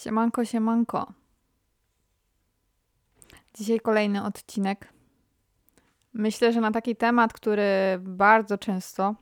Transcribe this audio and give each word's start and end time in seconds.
Siemanko, 0.00 0.44
siemanko. 0.44 1.12
Dzisiaj 3.54 3.80
kolejny 3.80 4.24
odcinek. 4.24 4.92
Myślę, 6.14 6.52
że 6.52 6.60
na 6.60 6.70
taki 6.70 6.96
temat, 6.96 7.32
który 7.32 7.98
bardzo 7.98 8.58
często, 8.58 9.14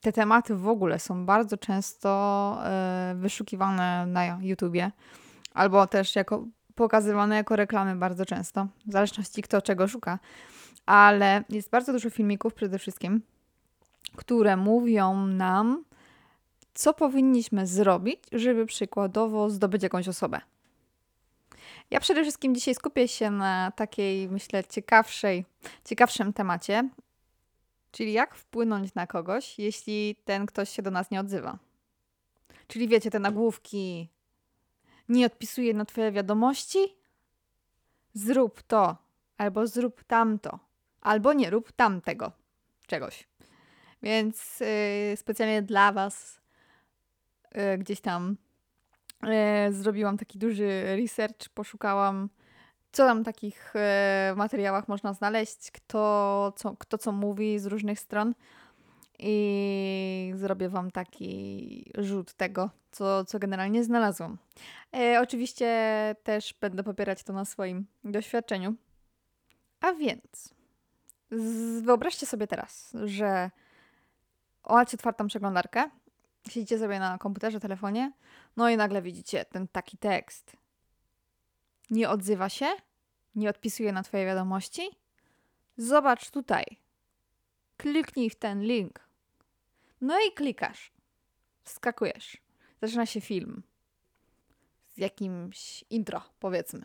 te 0.00 0.12
tematy 0.12 0.54
w 0.54 0.68
ogóle 0.68 0.98
są 0.98 1.26
bardzo 1.26 1.56
często 1.56 2.58
y, 3.12 3.14
wyszukiwane 3.14 4.06
na 4.06 4.38
YouTubie, 4.40 4.90
albo 5.54 5.86
też 5.86 6.16
jako 6.16 6.46
pokazywane 6.74 7.36
jako 7.36 7.56
reklamy 7.56 7.96
bardzo 7.96 8.26
często, 8.26 8.66
w 8.86 8.92
zależności 8.92 9.42
kto 9.42 9.62
czego 9.62 9.88
szuka. 9.88 10.18
Ale 10.86 11.44
jest 11.48 11.70
bardzo 11.70 11.92
dużo 11.92 12.10
filmików 12.10 12.54
przede 12.54 12.78
wszystkim, 12.78 13.22
które 14.16 14.56
mówią 14.56 15.26
nam, 15.26 15.84
co 16.74 16.94
powinniśmy 16.94 17.66
zrobić, 17.66 18.20
żeby 18.32 18.66
przykładowo 18.66 19.50
zdobyć 19.50 19.82
jakąś 19.82 20.08
osobę. 20.08 20.40
Ja 21.90 22.00
przede 22.00 22.22
wszystkim 22.22 22.54
dzisiaj 22.54 22.74
skupię 22.74 23.08
się 23.08 23.30
na 23.30 23.70
takiej, 23.70 24.28
myślę, 24.28 24.64
ciekawszej, 24.64 25.44
ciekawszym 25.84 26.32
temacie, 26.32 26.88
czyli 27.90 28.12
jak 28.12 28.34
wpłynąć 28.34 28.94
na 28.94 29.06
kogoś, 29.06 29.58
jeśli 29.58 30.16
ten 30.24 30.46
ktoś 30.46 30.70
się 30.70 30.82
do 30.82 30.90
nas 30.90 31.10
nie 31.10 31.20
odzywa. 31.20 31.58
Czyli 32.66 32.88
wiecie, 32.88 33.10
te 33.10 33.18
nagłówki, 33.18 34.08
nie 35.08 35.26
odpisuje 35.26 35.74
na 35.74 35.84
Twoje 35.84 36.12
wiadomości, 36.12 36.78
zrób 38.14 38.62
to, 38.62 38.96
albo 39.38 39.66
zrób 39.66 40.04
tamto, 40.04 40.58
albo 41.00 41.32
nie 41.32 41.50
rób 41.50 41.72
tamtego 41.72 42.32
czegoś. 42.86 43.28
Więc 44.02 44.60
yy, 44.60 45.16
specjalnie 45.16 45.62
dla 45.62 45.92
Was 45.92 46.41
gdzieś 47.78 48.00
tam 48.00 48.36
yy, 49.22 49.72
zrobiłam 49.72 50.18
taki 50.18 50.38
duży 50.38 50.96
research, 50.96 51.48
poszukałam, 51.54 52.28
co 52.92 53.06
tam 53.06 53.22
w 53.22 53.24
takich 53.24 53.74
yy, 54.30 54.36
materiałach 54.36 54.88
można 54.88 55.12
znaleźć, 55.12 55.70
kto 55.70 56.52
co, 56.56 56.76
kto 56.78 56.98
co 56.98 57.12
mówi 57.12 57.58
z 57.58 57.66
różnych 57.66 58.00
stron. 58.00 58.34
I 59.24 60.32
zrobię 60.36 60.68
Wam 60.68 60.90
taki 60.90 61.92
rzut 61.98 62.32
tego, 62.32 62.70
co, 62.90 63.24
co 63.24 63.38
generalnie 63.38 63.84
znalazłam. 63.84 64.38
E, 64.94 65.20
oczywiście 65.20 65.66
też 66.22 66.54
będę 66.60 66.82
popierać 66.82 67.22
to 67.22 67.32
na 67.32 67.44
swoim 67.44 67.86
doświadczeniu. 68.04 68.74
A 69.80 69.92
więc, 69.92 70.54
wyobraźcie 71.82 72.26
sobie 72.26 72.46
teraz, 72.46 72.92
że 73.04 73.50
macie 74.70 74.96
otwartą 74.96 75.26
przeglądarkę, 75.26 75.90
siedzicie 76.48 76.78
sobie 76.78 76.98
na 76.98 77.18
komputerze, 77.18 77.60
telefonie, 77.60 78.12
no 78.56 78.70
i 78.70 78.76
nagle 78.76 79.02
widzicie 79.02 79.44
ten 79.44 79.68
taki 79.68 79.98
tekst. 79.98 80.56
Nie 81.90 82.10
odzywa 82.10 82.48
się, 82.48 82.66
nie 83.34 83.50
odpisuje 83.50 83.92
na 83.92 84.02
Twoje 84.02 84.26
wiadomości. 84.26 84.82
Zobacz 85.76 86.30
tutaj. 86.30 86.64
Kliknij 87.76 88.30
w 88.30 88.36
ten 88.36 88.62
link. 88.62 89.00
No 90.00 90.18
i 90.28 90.32
klikasz. 90.32 90.92
Wskakujesz. 91.64 92.36
Zaczyna 92.82 93.06
się 93.06 93.20
film. 93.20 93.62
Z 94.88 94.98
jakimś 94.98 95.84
intro, 95.90 96.22
powiedzmy. 96.40 96.84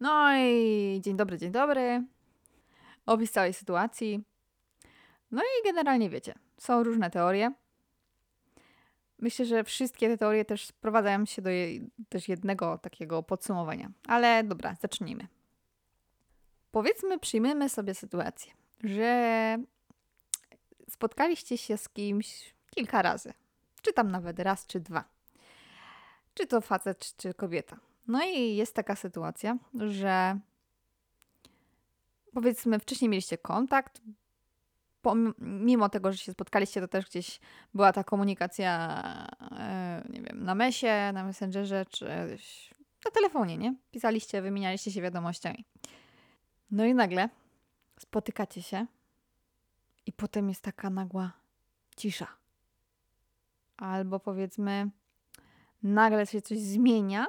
No 0.00 0.36
i 0.36 1.00
dzień 1.04 1.16
dobry, 1.16 1.38
dzień 1.38 1.50
dobry. 1.50 2.04
Opis 3.06 3.32
całej 3.32 3.52
sytuacji. 3.52 4.24
No 5.30 5.42
i 5.42 5.64
generalnie 5.64 6.10
wiecie, 6.10 6.34
są 6.58 6.82
różne 6.82 7.10
teorie. 7.10 7.52
Myślę, 9.22 9.44
że 9.44 9.64
wszystkie 9.64 10.08
te 10.08 10.18
teorie 10.18 10.44
też 10.44 10.66
sprowadzają 10.66 11.24
się 11.24 11.42
do 11.42 11.50
je, 11.50 11.80
też 12.08 12.28
jednego 12.28 12.78
takiego 12.78 13.22
podsumowania. 13.22 13.90
Ale 14.08 14.44
dobra, 14.44 14.76
zacznijmy. 14.80 15.26
Powiedzmy, 16.70 17.18
przyjmiemy 17.18 17.68
sobie 17.68 17.94
sytuację, 17.94 18.52
że 18.84 19.58
spotkaliście 20.90 21.58
się 21.58 21.76
z 21.76 21.88
kimś 21.88 22.54
kilka 22.70 23.02
razy, 23.02 23.32
czy 23.82 23.92
tam 23.92 24.10
nawet 24.10 24.38
raz, 24.38 24.66
czy 24.66 24.80
dwa. 24.80 25.04
Czy 26.34 26.46
to 26.46 26.60
facet, 26.60 27.16
czy 27.16 27.34
kobieta. 27.34 27.76
No 28.06 28.24
i 28.24 28.56
jest 28.56 28.74
taka 28.74 28.96
sytuacja, 28.96 29.58
że 29.74 30.38
powiedzmy, 32.34 32.78
wcześniej 32.78 33.08
mieliście 33.08 33.38
kontakt, 33.38 34.00
mimo 35.38 35.88
tego, 35.88 36.12
że 36.12 36.18
się 36.18 36.32
spotkaliście, 36.32 36.80
to 36.80 36.88
też 36.88 37.06
gdzieś 37.06 37.40
była 37.74 37.92
ta 37.92 38.04
komunikacja, 38.04 39.02
e, 39.58 40.02
nie 40.08 40.20
wiem, 40.20 40.44
na 40.44 40.54
mesie, 40.54 41.10
na 41.14 41.24
Messengerze, 41.24 41.86
czy 41.86 42.04
na 43.04 43.10
telefonie, 43.10 43.58
nie? 43.58 43.74
Pisaliście, 43.90 44.42
wymienialiście 44.42 44.92
się 44.92 45.02
wiadomościami. 45.02 45.64
No 46.70 46.84
i 46.84 46.94
nagle 46.94 47.28
spotykacie 47.98 48.62
się 48.62 48.86
i 50.06 50.12
potem 50.12 50.48
jest 50.48 50.62
taka 50.62 50.90
nagła 50.90 51.32
cisza. 51.96 52.26
Albo 53.76 54.20
powiedzmy, 54.20 54.90
nagle 55.82 56.26
się 56.26 56.42
coś 56.42 56.58
zmienia, 56.58 57.26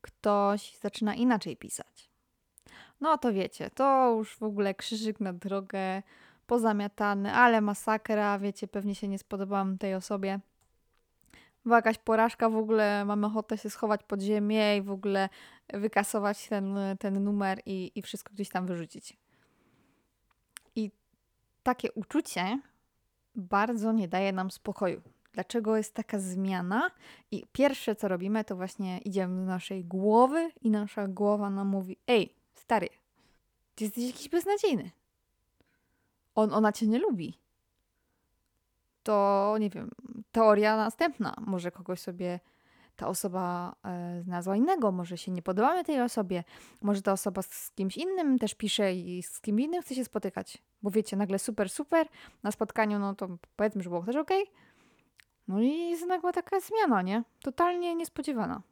ktoś 0.00 0.76
zaczyna 0.76 1.14
inaczej 1.14 1.56
pisać. 1.56 2.10
No 3.00 3.18
to 3.18 3.32
wiecie, 3.32 3.70
to 3.70 4.14
już 4.18 4.36
w 4.36 4.42
ogóle 4.42 4.74
krzyżyk 4.74 5.20
na 5.20 5.32
drogę, 5.32 6.02
pozamiatany, 6.50 7.32
ale 7.32 7.60
masakra, 7.60 8.38
wiecie, 8.38 8.68
pewnie 8.68 8.94
się 8.94 9.08
nie 9.08 9.18
spodobałam 9.18 9.78
tej 9.78 9.94
osobie. 9.94 10.40
Była 11.64 11.76
jakaś 11.76 11.98
porażka, 11.98 12.48
w 12.48 12.56
ogóle 12.56 13.04
mamy 13.04 13.26
ochotę 13.26 13.58
się 13.58 13.70
schować 13.70 14.02
pod 14.02 14.20
ziemię 14.20 14.76
i 14.76 14.82
w 14.82 14.90
ogóle 14.90 15.28
wykasować 15.72 16.48
ten, 16.48 16.78
ten 16.98 17.24
numer 17.24 17.60
i, 17.66 17.92
i 17.94 18.02
wszystko 18.02 18.34
gdzieś 18.34 18.48
tam 18.48 18.66
wyrzucić. 18.66 19.16
I 20.76 20.90
takie 21.62 21.92
uczucie 21.92 22.60
bardzo 23.34 23.92
nie 23.92 24.08
daje 24.08 24.32
nam 24.32 24.50
spokoju. 24.50 25.02
Dlaczego 25.32 25.76
jest 25.76 25.94
taka 25.94 26.18
zmiana? 26.18 26.90
I 27.30 27.46
pierwsze 27.52 27.96
co 27.96 28.08
robimy, 28.08 28.44
to 28.44 28.56
właśnie 28.56 28.98
idziemy 28.98 29.40
do 29.40 29.46
naszej 29.46 29.84
głowy 29.84 30.50
i 30.60 30.70
nasza 30.70 31.08
głowa 31.08 31.50
nam 31.50 31.68
mówi: 31.68 31.96
Ej, 32.06 32.34
stary, 32.54 32.88
ty 33.74 33.84
jesteś 33.84 34.04
jakiś 34.06 34.28
beznadziejny 34.28 34.90
on, 36.34 36.54
ona 36.54 36.72
cię 36.72 36.86
nie 36.86 36.98
lubi. 36.98 37.38
To 39.02 39.56
nie 39.60 39.70
wiem, 39.70 39.90
teoria 40.32 40.76
następna. 40.76 41.36
Może 41.46 41.70
kogoś 41.70 42.00
sobie 42.00 42.40
ta 42.96 43.08
osoba 43.08 43.74
e, 43.84 44.22
znalazła 44.22 44.56
innego, 44.56 44.92
może 44.92 45.18
się 45.18 45.32
nie 45.32 45.42
podobamy 45.42 45.84
tej 45.84 46.00
osobie, 46.00 46.44
może 46.82 47.02
ta 47.02 47.12
osoba 47.12 47.42
z 47.42 47.70
kimś 47.70 47.96
innym 47.96 48.38
też 48.38 48.54
pisze 48.54 48.94
i 48.94 49.22
z 49.22 49.40
kim 49.40 49.60
innym 49.60 49.82
chce 49.82 49.94
się 49.94 50.04
spotykać. 50.04 50.58
Bo 50.82 50.90
wiecie, 50.90 51.16
nagle 51.16 51.38
super, 51.38 51.70
super, 51.70 52.06
na 52.42 52.52
spotkaniu, 52.52 52.98
no 52.98 53.14
to 53.14 53.28
powiedzmy, 53.56 53.82
że 53.82 53.90
było 53.90 54.02
też 54.02 54.16
ok. 54.16 54.30
No 55.48 55.60
i 55.60 55.90
jest 55.90 56.06
taka 56.34 56.60
zmiana, 56.60 57.02
nie? 57.02 57.24
Totalnie 57.42 57.94
niespodziewana. 57.94 58.62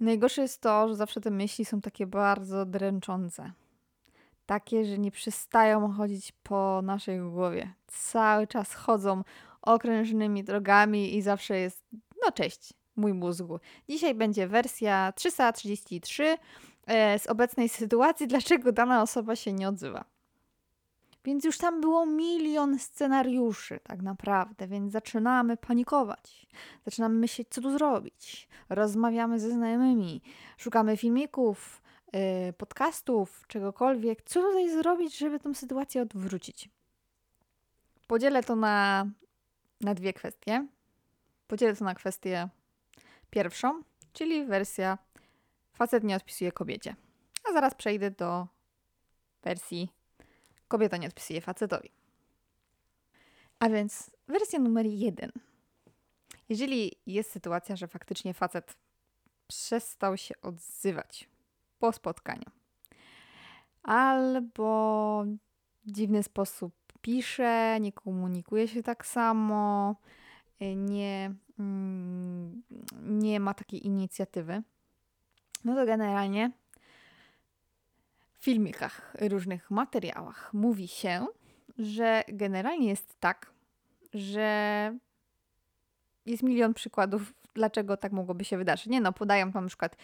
Najgorsze 0.00 0.42
jest 0.42 0.60
to, 0.60 0.88
że 0.88 0.96
zawsze 0.96 1.20
te 1.20 1.30
myśli 1.30 1.64
są 1.64 1.80
takie 1.80 2.06
bardzo 2.06 2.66
dręczące 2.66 3.52
takie, 4.48 4.84
że 4.84 4.98
nie 4.98 5.10
przestają 5.10 5.92
chodzić 5.92 6.32
po 6.42 6.80
naszej 6.82 7.20
głowie. 7.20 7.72
Cały 7.86 8.46
czas 8.46 8.74
chodzą 8.74 9.24
okrężnymi 9.62 10.44
drogami 10.44 11.16
i 11.16 11.22
zawsze 11.22 11.58
jest, 11.58 11.84
no 12.24 12.32
cześć, 12.32 12.72
mój 12.96 13.14
mózgu. 13.14 13.60
Dzisiaj 13.88 14.14
będzie 14.14 14.48
wersja 14.48 15.12
333 15.16 16.36
e, 16.86 17.18
z 17.18 17.26
obecnej 17.26 17.68
sytuacji, 17.68 18.26
dlaczego 18.34 18.72
dana 18.72 19.02
osoba 19.02 19.36
się 19.36 19.52
nie 19.52 19.68
odzywa. 19.68 20.04
Więc 21.24 21.44
już 21.44 21.58
tam 21.58 21.80
było 21.80 22.06
milion 22.06 22.78
scenariuszy, 22.78 23.80
tak 23.82 24.02
naprawdę, 24.02 24.68
więc 24.68 24.92
zaczynamy 24.92 25.56
panikować. 25.56 26.46
Zaczynamy 26.84 27.14
myśleć, 27.14 27.48
co 27.50 27.60
tu 27.60 27.70
zrobić. 27.70 28.48
Rozmawiamy 28.68 29.40
ze 29.40 29.50
znajomymi, 29.50 30.22
szukamy 30.56 30.96
filmików, 30.96 31.82
podcastów, 32.58 33.46
czegokolwiek, 33.46 34.22
co 34.22 34.42
tutaj 34.42 34.70
zrobić, 34.70 35.18
żeby 35.18 35.40
tę 35.40 35.54
sytuację 35.54 36.02
odwrócić. 36.02 36.68
Podzielę 38.06 38.42
to 38.42 38.56
na, 38.56 39.06
na 39.80 39.94
dwie 39.94 40.12
kwestie. 40.12 40.66
Podzielę 41.48 41.76
to 41.76 41.84
na 41.84 41.94
kwestię 41.94 42.48
pierwszą, 43.30 43.82
czyli 44.12 44.44
wersja 44.44 44.98
facet 45.72 46.04
nie 46.04 46.16
odpisuje 46.16 46.52
kobiecie. 46.52 46.96
A 47.48 47.52
zaraz 47.52 47.74
przejdę 47.74 48.10
do 48.10 48.46
wersji 49.42 49.92
kobieta 50.68 50.96
nie 50.96 51.08
odpisuje 51.08 51.40
facetowi. 51.40 51.90
A 53.58 53.68
więc 53.68 54.10
wersja 54.28 54.58
numer 54.58 54.86
jeden. 54.86 55.32
Jeżeli 56.48 56.92
jest 57.06 57.30
sytuacja, 57.30 57.76
że 57.76 57.88
faktycznie 57.88 58.34
facet 58.34 58.76
przestał 59.48 60.16
się 60.16 60.34
odzywać 60.42 61.28
po 61.78 61.92
spotkaniu. 61.92 62.50
Albo 63.82 65.24
dziwny 65.86 66.22
sposób 66.22 66.74
pisze, 67.00 67.78
nie 67.80 67.92
komunikuje 67.92 68.68
się 68.68 68.82
tak 68.82 69.06
samo, 69.06 69.96
nie, 70.76 71.34
mm, 71.58 72.62
nie 73.02 73.40
ma 73.40 73.54
takiej 73.54 73.86
inicjatywy, 73.86 74.62
no 75.64 75.74
to 75.74 75.86
generalnie 75.86 76.52
w 78.38 78.44
filmikach, 78.44 79.14
różnych 79.20 79.70
materiałach 79.70 80.50
mówi 80.54 80.88
się, 80.88 81.26
że 81.78 82.22
generalnie 82.28 82.88
jest 82.88 83.20
tak, 83.20 83.52
że 84.14 84.98
jest 86.26 86.42
milion 86.42 86.74
przykładów, 86.74 87.34
dlaczego 87.54 87.96
tak 87.96 88.12
mogłoby 88.12 88.44
się 88.44 88.56
wydarzyć. 88.56 88.86
Nie 88.86 89.00
no, 89.00 89.12
podają 89.12 89.52
tam 89.52 89.64
na 89.64 89.68
przykład 89.68 89.96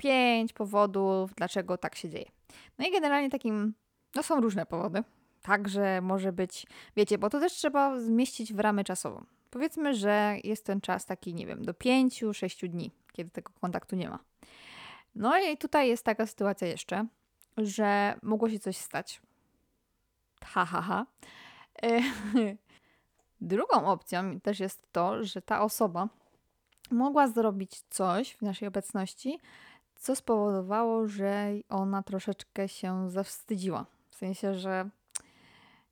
pięć 0.00 0.52
powodów, 0.52 1.34
dlaczego 1.34 1.78
tak 1.78 1.94
się 1.94 2.10
dzieje. 2.10 2.30
No 2.78 2.86
i 2.86 2.90
generalnie 2.92 3.30
takim, 3.30 3.74
no 4.14 4.22
są 4.22 4.40
różne 4.40 4.66
powody. 4.66 5.04
Także 5.42 6.00
może 6.00 6.32
być, 6.32 6.66
wiecie, 6.96 7.18
bo 7.18 7.30
to 7.30 7.40
też 7.40 7.52
trzeba 7.52 8.00
zmieścić 8.00 8.54
w 8.54 8.60
ramę 8.60 8.84
czasową. 8.84 9.24
Powiedzmy, 9.50 9.94
że 9.94 10.36
jest 10.44 10.66
ten 10.66 10.80
czas 10.80 11.06
taki, 11.06 11.34
nie 11.34 11.46
wiem, 11.46 11.64
do 11.64 11.74
pięciu, 11.74 12.34
sześciu 12.34 12.68
dni, 12.68 12.90
kiedy 13.12 13.30
tego 13.30 13.52
kontaktu 13.60 13.96
nie 13.96 14.10
ma. 14.10 14.18
No 15.14 15.38
i 15.38 15.56
tutaj 15.56 15.88
jest 15.88 16.04
taka 16.04 16.26
sytuacja 16.26 16.68
jeszcze, 16.68 17.06
że 17.56 18.14
mogło 18.22 18.50
się 18.50 18.58
coś 18.58 18.76
stać. 18.76 19.20
Ha, 20.44 20.64
ha, 20.64 20.82
ha. 20.82 21.06
E, 21.82 22.00
drugą 23.40 23.86
opcją 23.86 24.40
też 24.40 24.60
jest 24.60 24.92
to, 24.92 25.24
że 25.24 25.42
ta 25.42 25.62
osoba 25.62 26.08
mogła 26.90 27.28
zrobić 27.28 27.80
coś 27.90 28.32
w 28.32 28.42
naszej 28.42 28.68
obecności, 28.68 29.38
co 30.00 30.16
spowodowało, 30.16 31.06
że 31.06 31.52
ona 31.68 32.02
troszeczkę 32.02 32.68
się 32.68 33.10
zawstydziła. 33.10 33.86
W 34.08 34.14
sensie, 34.14 34.54
że 34.54 34.90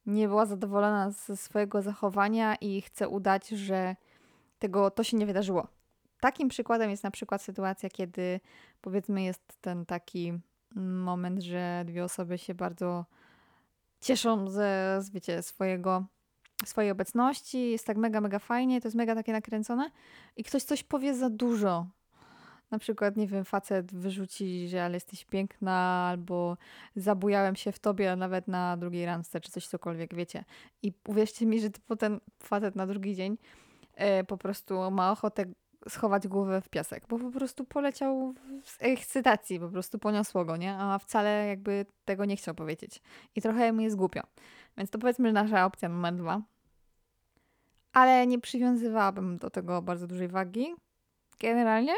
nie 0.06 0.28
była 0.28 0.46
zadowolona 0.46 1.10
ze 1.10 1.36
swojego 1.36 1.82
zachowania 1.82 2.54
i 2.54 2.80
chce 2.80 3.08
udać, 3.08 3.48
że 3.48 3.96
tego 4.58 4.90
to 4.90 5.04
się 5.04 5.16
nie 5.16 5.26
wydarzyło. 5.26 5.68
Takim 6.20 6.48
przykładem 6.48 6.90
jest 6.90 7.04
na 7.04 7.10
przykład 7.10 7.42
sytuacja, 7.42 7.90
kiedy 7.90 8.40
powiedzmy 8.80 9.22
jest 9.22 9.58
ten 9.60 9.86
taki 9.86 10.32
moment, 10.76 11.42
że 11.42 11.84
dwie 11.86 12.04
osoby 12.04 12.38
się 12.38 12.54
bardzo 12.54 13.04
cieszą 14.00 14.50
ze, 14.50 14.98
z, 15.00 15.10
wiecie, 15.10 15.42
swojego, 15.42 16.04
swojej 16.64 16.90
obecności, 16.90 17.70
jest 17.70 17.86
tak 17.86 17.96
mega, 17.96 18.20
mega 18.20 18.38
fajnie, 18.38 18.80
to 18.80 18.88
jest 18.88 18.96
mega 18.96 19.14
takie 19.14 19.32
nakręcone 19.32 19.90
i 20.36 20.44
ktoś 20.44 20.62
coś 20.62 20.82
powie 20.82 21.14
za 21.14 21.30
dużo. 21.30 21.86
Na 22.70 22.78
przykład, 22.78 23.16
nie 23.16 23.26
wiem, 23.26 23.44
facet 23.44 23.94
wyrzuci, 23.94 24.68
że 24.68 24.84
ale 24.84 24.94
jesteś 24.94 25.24
piękna, 25.24 26.06
albo 26.10 26.56
zabujałem 26.96 27.56
się 27.56 27.72
w 27.72 27.78
tobie 27.78 28.16
nawet 28.16 28.48
na 28.48 28.76
drugiej 28.76 29.06
randce, 29.06 29.40
czy 29.40 29.52
coś 29.52 29.66
cokolwiek, 29.66 30.14
wiecie. 30.14 30.44
I 30.82 30.92
uwierzcie 31.08 31.46
mi, 31.46 31.60
że 31.60 31.68
potem 31.86 32.20
facet 32.42 32.76
na 32.76 32.86
drugi 32.86 33.16
dzień 33.16 33.38
e, 33.94 34.24
po 34.24 34.38
prostu 34.38 34.90
ma 34.90 35.12
ochotę 35.12 35.44
schować 35.88 36.28
głowę 36.28 36.60
w 36.60 36.68
piasek, 36.68 37.06
bo 37.08 37.18
po 37.18 37.30
prostu 37.30 37.64
poleciał 37.64 38.34
z 38.64 38.76
ekscytacji, 38.80 39.60
po 39.60 39.68
prostu 39.68 39.98
poniosło 39.98 40.44
go, 40.44 40.56
nie? 40.56 40.74
A 40.74 40.98
wcale 40.98 41.46
jakby 41.46 41.86
tego 42.04 42.24
nie 42.24 42.36
chciał 42.36 42.54
powiedzieć. 42.54 43.02
I 43.34 43.42
trochę 43.42 43.72
mu 43.72 43.80
jest 43.80 43.96
głupio. 43.96 44.22
Więc 44.76 44.90
to 44.90 44.98
powiedzmy 44.98 45.32
nasza 45.32 45.64
opcja 45.64 45.88
numer 45.88 46.14
dwa. 46.14 46.42
Ale 47.92 48.26
nie 48.26 48.38
przywiązywałabym 48.38 49.38
do 49.38 49.50
tego 49.50 49.82
bardzo 49.82 50.06
dużej 50.06 50.28
wagi. 50.28 50.74
Generalnie. 51.40 51.92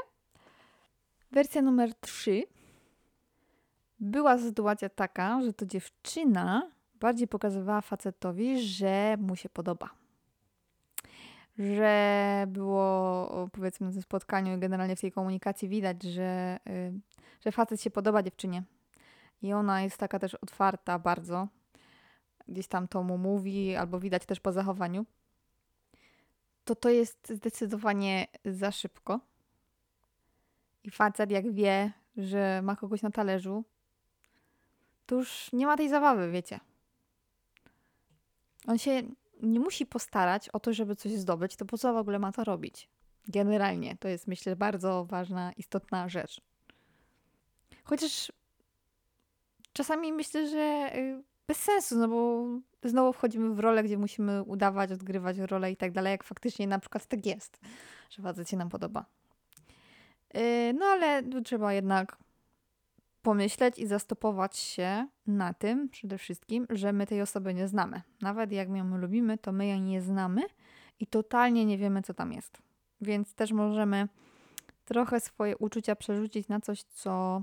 Wersja 1.32 1.62
numer 1.62 1.94
trzy. 1.94 2.43
Była 4.00 4.38
sytuacja 4.38 4.88
taka, 4.88 5.43
że 5.43 5.53
to 5.53 5.67
dziewczyna 5.67 6.71
bardziej 6.94 7.29
pokazywała 7.29 7.81
facetowi, 7.81 8.62
że 8.62 9.17
mu 9.19 9.37
się 9.37 9.49
podoba 9.49 9.91
że 11.61 12.44
było 12.49 13.49
powiedzmy 13.53 13.87
na 13.87 13.93
tym 13.93 14.03
spotkaniu 14.03 14.56
i 14.56 14.59
generalnie 14.59 14.97
w 14.97 15.00
tej 15.00 15.12
komunikacji 15.12 15.69
widać, 15.69 16.03
że, 16.03 16.59
y, 16.69 16.93
że 17.44 17.53
facet 17.53 17.83
się 17.83 17.91
podoba 17.91 18.23
dziewczynie. 18.23 18.62
I 19.43 19.53
ona 19.53 19.83
jest 19.83 19.97
taka 19.97 20.19
też 20.19 20.35
otwarta 20.35 20.99
bardzo. 20.99 21.49
Gdzieś 22.49 22.67
tam 22.67 22.88
to 22.88 23.03
mu 23.03 23.19
mówi, 23.19 23.76
albo 23.76 24.00
widać 24.00 24.26
też 24.26 24.41
po 24.41 24.53
zachowaniu. 24.53 25.06
To 26.65 26.75
to 26.75 26.88
jest 26.88 27.29
zdecydowanie 27.29 28.26
za 28.44 28.73
szybko. 28.73 29.21
I 30.85 30.91
facet 30.91 31.31
jak 31.31 31.53
wie, 31.53 31.93
że 32.17 32.62
ma 32.62 32.77
kogoś 32.77 33.03
na 33.03 33.11
talerzu, 33.11 33.65
to 35.06 35.15
już 35.15 35.53
nie 35.53 35.67
ma 35.67 35.77
tej 35.77 35.88
zabawy, 35.88 36.31
wiecie. 36.31 36.61
On 38.67 38.79
się 38.79 39.03
nie 39.43 39.61
musi 39.61 39.87
postarać 39.87 40.49
o 40.49 40.61
to, 40.61 40.73
żeby 40.73 40.97
coś 40.97 41.12
zdobyć, 41.12 41.56
to 41.56 41.65
po 41.65 41.79
co 41.79 41.94
w 41.94 41.97
ogóle 41.97 42.19
ma 42.19 42.32
to 42.32 42.44
robić? 42.44 42.88
Generalnie 43.29 43.97
to 43.97 44.09
jest, 44.09 44.27
myślę, 44.27 44.56
bardzo 44.56 45.05
ważna, 45.05 45.53
istotna 45.53 46.09
rzecz. 46.09 46.41
Chociaż 47.85 48.33
czasami 49.73 50.12
myślę, 50.12 50.49
że 50.49 50.91
y, 50.97 51.23
bez 51.49 51.59
sensu, 51.59 51.99
no 51.99 52.09
bo 52.09 52.47
znowu 52.88 53.12
wchodzimy 53.12 53.55
w 53.55 53.59
rolę, 53.59 53.83
gdzie 53.83 53.99
musimy 53.99 54.43
udawać, 54.43 54.93
odgrywać 54.93 55.38
rolę 55.38 55.73
i 55.73 55.76
tak 55.76 55.93
dalej, 55.93 56.11
jak 56.11 56.25
faktycznie 56.25 56.67
na 56.67 56.79
przykład 56.79 57.06
tak 57.06 57.26
jest, 57.26 57.61
że 58.11 58.23
facet 58.23 58.50
się 58.50 58.56
nam 58.56 58.69
podoba. 58.69 59.05
Y, 60.37 60.75
no 60.79 60.87
ale 60.87 61.23
trzeba 61.44 61.73
jednak 61.73 62.17
pomyśleć 63.23 63.79
i 63.79 63.87
zastopować 63.87 64.56
się 64.56 65.09
na 65.27 65.55
tym 65.55 65.88
przede 65.88 66.19
wszystkim, 66.19 66.67
że 66.71 66.93
my 66.93 67.06
tej 67.06 67.23
osoby 67.23 67.55
nie 67.55 67.69
znamy. 67.69 68.03
Nawet 68.23 68.53
jak 68.53 68.69
ją 68.69 68.97
lubimy, 68.97 69.38
to 69.38 69.53
my 69.53 69.67
jej 69.67 69.81
nie 69.81 70.03
znamy 70.03 70.43
i 71.00 71.06
totalnie 71.06 71.67
nie 71.67 71.79
wiemy, 71.79 72.03
co 72.03 72.15
tam 72.15 72.32
jest. 72.32 72.62
Więc 73.00 73.35
też 73.35 73.53
możemy 73.53 74.09
trochę 74.85 75.21
swoje 75.21 75.56
uczucia 75.56 75.97
przerzucić 75.97 76.49
na 76.49 76.61
coś, 76.61 76.83
co 76.83 77.43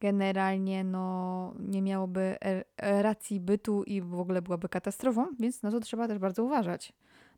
generalnie 0.00 0.84
no, 0.84 1.54
nie 1.58 1.82
miałoby 1.82 2.36
e, 2.40 3.02
racji 3.02 3.40
bytu 3.40 3.82
i 3.82 4.02
w 4.02 4.20
ogóle 4.20 4.42
byłaby 4.42 4.68
katastrofą, 4.68 5.26
więc 5.40 5.62
na 5.62 5.70
to 5.70 5.80
trzeba 5.80 6.08
też 6.08 6.18
bardzo 6.18 6.44
uważać. 6.44 6.92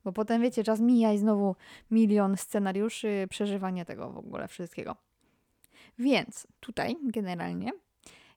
Bo 0.05 0.13
potem 0.13 0.43
wiecie, 0.43 0.65
czas 0.65 0.81
mija 0.81 1.13
i 1.13 1.19
znowu 1.19 1.57
milion 1.91 2.37
scenariuszy, 2.37 3.27
przeżywanie 3.31 3.85
tego 3.85 4.11
w 4.11 4.19
ogóle 4.19 4.49
wszystkiego. 4.49 4.97
Więc 5.99 6.47
tutaj 6.61 6.97
generalnie 7.03 7.73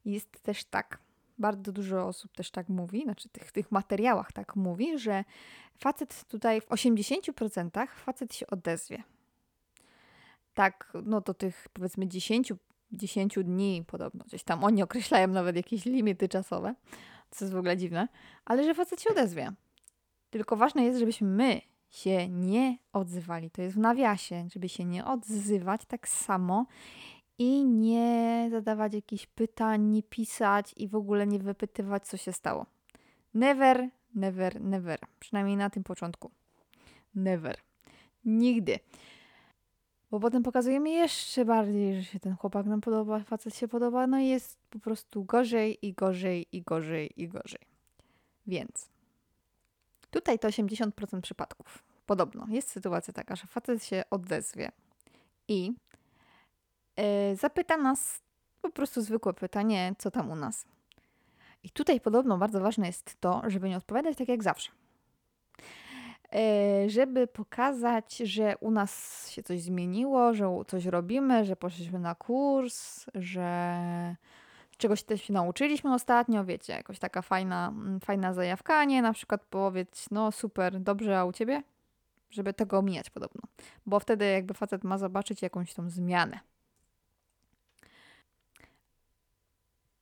jest 0.06 0.42
też 0.42 0.65
tak, 0.65 1.00
bardzo 1.38 1.71
dużo 1.71 2.07
osób 2.07 2.31
też 2.31 2.51
tak 2.51 2.69
mówi, 2.69 3.04
znaczy 3.04 3.30
tych, 3.30 3.51
tych 3.51 3.71
materiałach 3.71 4.31
tak 4.31 4.56
mówi, 4.56 5.00
że 5.00 5.24
facet 5.80 6.25
tutaj 6.27 6.62
w 6.62 6.68
80% 6.68 7.88
facet 7.88 8.36
się 8.36 8.48
odezwie. 8.48 9.04
Tak, 10.54 10.94
no 11.04 11.21
do 11.21 11.33
tych 11.33 11.68
powiedzmy 11.74 12.07
10, 12.07 12.54
10 12.92 13.35
dni 13.44 13.83
podobno, 13.88 14.26
gdzieś 14.26 14.44
tam 14.44 14.64
oni 14.64 14.83
określają 14.83 15.28
nawet 15.28 15.56
jakieś 15.56 15.85
limity 15.85 16.30
czasowe, 16.30 16.76
co 17.31 17.45
jest 17.45 17.54
w 17.54 17.57
ogóle 17.57 17.78
dziwne, 17.78 18.07
ale 18.45 18.64
że 18.64 18.73
facet 18.73 19.02
się 19.02 19.09
odezwie. 19.09 19.52
Tylko 20.33 20.56
ważne 20.56 20.83
jest, 20.83 20.99
żebyśmy 20.99 21.28
my 21.28 21.61
się 21.90 22.30
nie 22.30 22.78
odzywali. 22.94 23.49
To 23.49 23.61
jest 23.61 23.75
w 23.75 23.80
nawiasie, 23.80 24.47
żeby 24.54 24.69
się 24.69 24.85
nie 24.85 25.06
odzywać 25.06 25.81
tak 25.87 26.07
samo 26.07 26.66
i 27.37 27.66
nie 27.66 28.47
zadawać 28.52 28.94
jakichś 28.94 29.25
pytań, 29.25 29.81
nie 29.81 30.04
pisać 30.04 30.73
i 30.78 30.87
w 30.87 30.95
ogóle 30.95 31.28
nie 31.28 31.40
wypytywać, 31.40 32.07
co 32.07 32.18
się 32.18 32.33
stało. 32.33 32.66
Never, 33.33 33.90
never, 34.16 34.61
never. 34.61 34.99
Przynajmniej 35.19 35.57
na 35.57 35.69
tym 35.69 35.83
początku. 35.83 36.31
Never. 37.16 37.57
Nigdy. 38.25 38.80
Bo 40.11 40.19
potem 40.19 40.44
pokazujemy 40.44 40.90
jeszcze 40.90 41.45
bardziej, 41.45 41.95
że 41.95 42.04
się 42.04 42.19
ten 42.19 42.35
chłopak 42.35 42.66
nam 42.66 42.81
podoba, 42.81 43.19
facet 43.19 43.56
się 43.56 43.68
podoba, 43.68 44.07
no 44.07 44.19
i 44.19 44.28
jest 44.28 44.57
po 44.69 44.80
prostu 44.80 45.23
gorzej 45.23 45.85
i 45.85 45.94
gorzej 45.94 46.47
i 46.52 46.61
gorzej 46.61 47.21
i 47.21 47.28
gorzej. 47.28 47.61
Więc 48.47 48.93
tutaj 50.14 50.40
to 50.40 50.48
80% 50.48 51.22
przypadków. 51.22 51.84
Podobno 52.06 52.46
jest 52.50 52.70
sytuacja 52.70 53.14
taka, 53.14 53.36
że 53.36 53.48
facet 53.48 53.86
się 53.86 54.04
odezwie 54.10 54.72
i 55.48 55.74
E, 56.96 57.36
zapyta 57.36 57.78
nas 57.78 58.22
po 58.62 58.70
prostu 58.70 59.02
zwykłe 59.02 59.34
pytanie, 59.34 59.96
co 59.98 60.12
tam 60.12 60.32
u 60.32 60.36
nas. 60.36 60.66
I 61.64 61.70
tutaj 61.70 62.02
podobno 62.02 62.38
bardzo 62.38 62.60
ważne 62.60 62.88
jest 62.88 63.22
to, 63.22 63.42
żeby 63.48 63.70
nie 63.70 63.78
odpowiadać 63.78 64.18
tak 64.18 64.28
jak 64.28 64.44
zawsze. 64.44 64.72
E, 66.34 66.90
żeby 66.90 67.28
pokazać, 67.28 68.18
że 68.18 68.58
u 68.58 68.72
nas 68.72 69.30
się 69.30 69.44
coś 69.44 69.62
zmieniło, 69.62 70.34
że 70.34 70.64
coś 70.68 70.86
robimy, 70.86 71.46
że 71.46 71.56
poszliśmy 71.56 72.00
na 72.00 72.16
kurs, 72.16 73.06
że 73.16 74.16
czegoś 74.83 75.04
też 75.04 75.21
się 75.21 75.33
nauczyliśmy 75.33 75.94
ostatnio, 75.94 76.45
wiecie, 76.45 76.73
jakoś 76.73 76.99
taka 76.99 77.21
fajna, 77.21 77.68
mm, 77.68 77.99
fajna 77.99 78.33
zajawka, 78.33 78.85
nie 78.85 79.02
na 79.02 79.13
przykład 79.13 79.45
powiedzieć, 79.45 80.06
no 80.11 80.31
super, 80.31 80.80
dobrze, 80.80 81.19
a 81.19 81.25
u 81.25 81.33
ciebie? 81.33 81.63
Żeby 82.30 82.54
tego 82.54 82.78
omijać 82.78 83.09
podobno. 83.09 83.42
Bo 83.85 83.99
wtedy 83.99 84.25
jakby 84.25 84.54
facet 84.54 84.83
ma 84.83 84.97
zobaczyć 84.97 85.42
jakąś 85.42 85.73
tą 85.73 85.90
zmianę. 85.90 86.40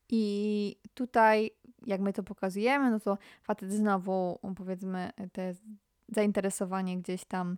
I 0.09 0.75
tutaj, 0.93 1.51
jak 1.85 2.01
my 2.01 2.13
to 2.13 2.23
pokazujemy, 2.23 2.91
no 2.91 2.99
to 2.99 3.17
facet 3.43 3.71
znowu, 3.71 4.39
powiedzmy, 4.57 5.11
te 5.31 5.53
zainteresowanie 6.09 6.97
gdzieś 6.97 7.25
tam 7.25 7.57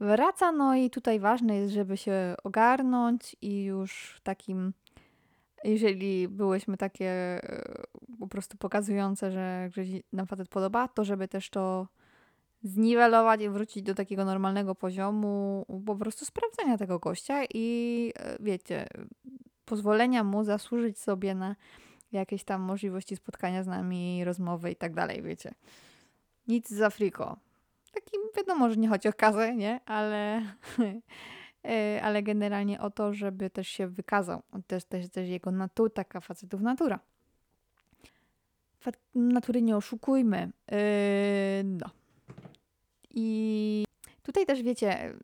Wraca, 0.00 0.52
no 0.52 0.74
i 0.74 0.90
tutaj 0.90 1.20
ważne 1.20 1.56
jest, 1.56 1.74
żeby 1.74 1.96
się 1.96 2.34
ogarnąć 2.44 3.36
i 3.42 3.64
już 3.64 4.20
takim, 4.22 4.72
jeżeli 5.70 6.28
byłyśmy 6.28 6.76
takie 6.76 7.10
e, 7.10 7.82
po 8.20 8.26
prostu 8.26 8.56
pokazujące, 8.56 9.32
że, 9.32 9.70
nam 10.12 10.26
facet 10.26 10.48
podoba, 10.48 10.88
to 10.88 11.04
żeby 11.04 11.28
też 11.28 11.50
to 11.50 11.88
zniwelować 12.62 13.40
i 13.40 13.48
wrócić 13.48 13.82
do 13.82 13.94
takiego 13.94 14.24
normalnego 14.24 14.74
poziomu 14.74 15.66
po 15.86 15.96
prostu 15.96 16.24
sprawdzenia 16.24 16.78
tego 16.78 16.98
gościa 16.98 17.44
i 17.54 18.12
e, 18.16 18.36
wiecie, 18.40 18.86
pozwolenia 19.64 20.24
mu 20.24 20.44
zasłużyć 20.44 20.98
sobie 20.98 21.34
na 21.34 21.56
jakieś 22.12 22.44
tam 22.44 22.60
możliwości 22.60 23.16
spotkania 23.16 23.62
z 23.62 23.66
nami, 23.66 24.24
rozmowy 24.24 24.70
i 24.70 24.76
tak 24.76 24.94
dalej, 24.94 25.22
wiecie. 25.22 25.54
Nic 26.48 26.68
z 26.68 26.82
Afriko. 26.82 27.36
Takim 27.94 28.20
wiadomo, 28.36 28.70
że 28.70 28.76
nie 28.76 28.88
chodzi 28.88 29.08
o 29.08 29.12
kasę, 29.12 29.56
nie? 29.56 29.80
Ale, 29.86 30.42
ale 32.02 32.22
generalnie 32.22 32.80
o 32.80 32.90
to, 32.90 33.14
żeby 33.14 33.50
też 33.50 33.68
się 33.68 33.86
wykazał. 33.86 34.42
Też, 34.66 34.84
też, 34.84 35.08
też 35.08 35.28
jego 35.28 35.50
natura, 35.50 35.90
taka 35.90 36.20
facetów 36.20 36.60
natura. 36.60 37.00
Natury 39.14 39.62
nie 39.62 39.76
oszukujmy. 39.76 40.52
Yy, 40.70 40.76
no. 41.64 41.90
I 43.10 43.84
tutaj 44.22 44.46
też 44.46 44.62
wiecie, 44.62 45.14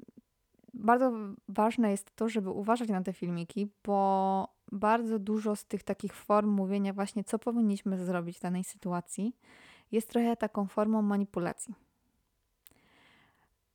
bardzo 0.75 1.13
ważne 1.49 1.91
jest 1.91 2.17
to, 2.17 2.29
żeby 2.29 2.51
uważać 2.51 2.89
na 2.89 3.03
te 3.03 3.13
filmiki, 3.13 3.69
bo 3.85 4.49
bardzo 4.73 5.19
dużo 5.19 5.57
z 5.57 5.65
tych 5.65 5.83
takich 5.83 6.15
form 6.15 6.51
mówienia 6.51 6.93
właśnie, 6.93 7.25
co 7.25 7.39
powinniśmy 7.39 8.05
zrobić 8.05 8.39
w 8.39 8.41
danej 8.41 8.65
sytuacji, 8.65 9.37
jest 9.93 10.09
trochę 10.09 10.37
taką 10.37 10.67
formą 10.67 11.03
manipulacji. 11.03 11.75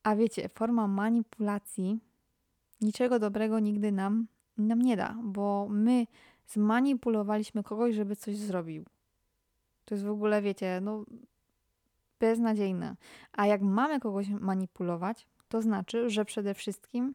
A 0.02 0.16
wiecie, 0.16 0.48
forma 0.48 0.86
manipulacji 0.86 2.00
niczego 2.80 3.18
dobrego 3.18 3.58
nigdy 3.58 3.92
nam, 3.92 4.26
nam 4.58 4.82
nie 4.82 4.96
da, 4.96 5.16
bo 5.22 5.68
my 5.70 6.06
zmanipulowaliśmy 6.46 7.62
kogoś, 7.62 7.94
żeby 7.94 8.16
coś 8.16 8.36
zrobił. 8.36 8.84
To 9.84 9.94
jest 9.94 10.04
w 10.04 10.10
ogóle, 10.10 10.42
wiecie, 10.42 10.80
no 10.82 11.04
beznadziejne. 12.20 12.96
A 13.32 13.46
jak 13.46 13.62
mamy 13.62 14.00
kogoś 14.00 14.28
manipulować, 14.28 15.26
to 15.48 15.62
znaczy, 15.62 16.10
że 16.10 16.24
przede 16.24 16.54
wszystkim 16.54 17.14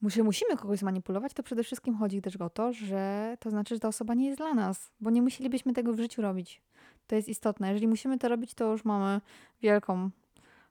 musimy 0.00 0.56
kogoś 0.56 0.78
zmanipulować, 0.78 1.32
to 1.32 1.42
przede 1.42 1.64
wszystkim 1.64 1.96
chodzi 1.96 2.22
też 2.22 2.36
o 2.36 2.50
to, 2.50 2.72
że 2.72 3.36
to 3.40 3.50
znaczy, 3.50 3.74
że 3.74 3.80
ta 3.80 3.88
osoba 3.88 4.14
nie 4.14 4.26
jest 4.26 4.38
dla 4.38 4.54
nas, 4.54 4.90
bo 5.00 5.10
nie 5.10 5.22
musielibyśmy 5.22 5.72
tego 5.72 5.92
w 5.92 5.96
życiu 5.96 6.22
robić. 6.22 6.62
To 7.06 7.16
jest 7.16 7.28
istotne. 7.28 7.68
Jeżeli 7.68 7.88
musimy 7.88 8.18
to 8.18 8.28
robić, 8.28 8.54
to 8.54 8.72
już 8.72 8.84
mamy 8.84 9.20
wielką 9.62 10.10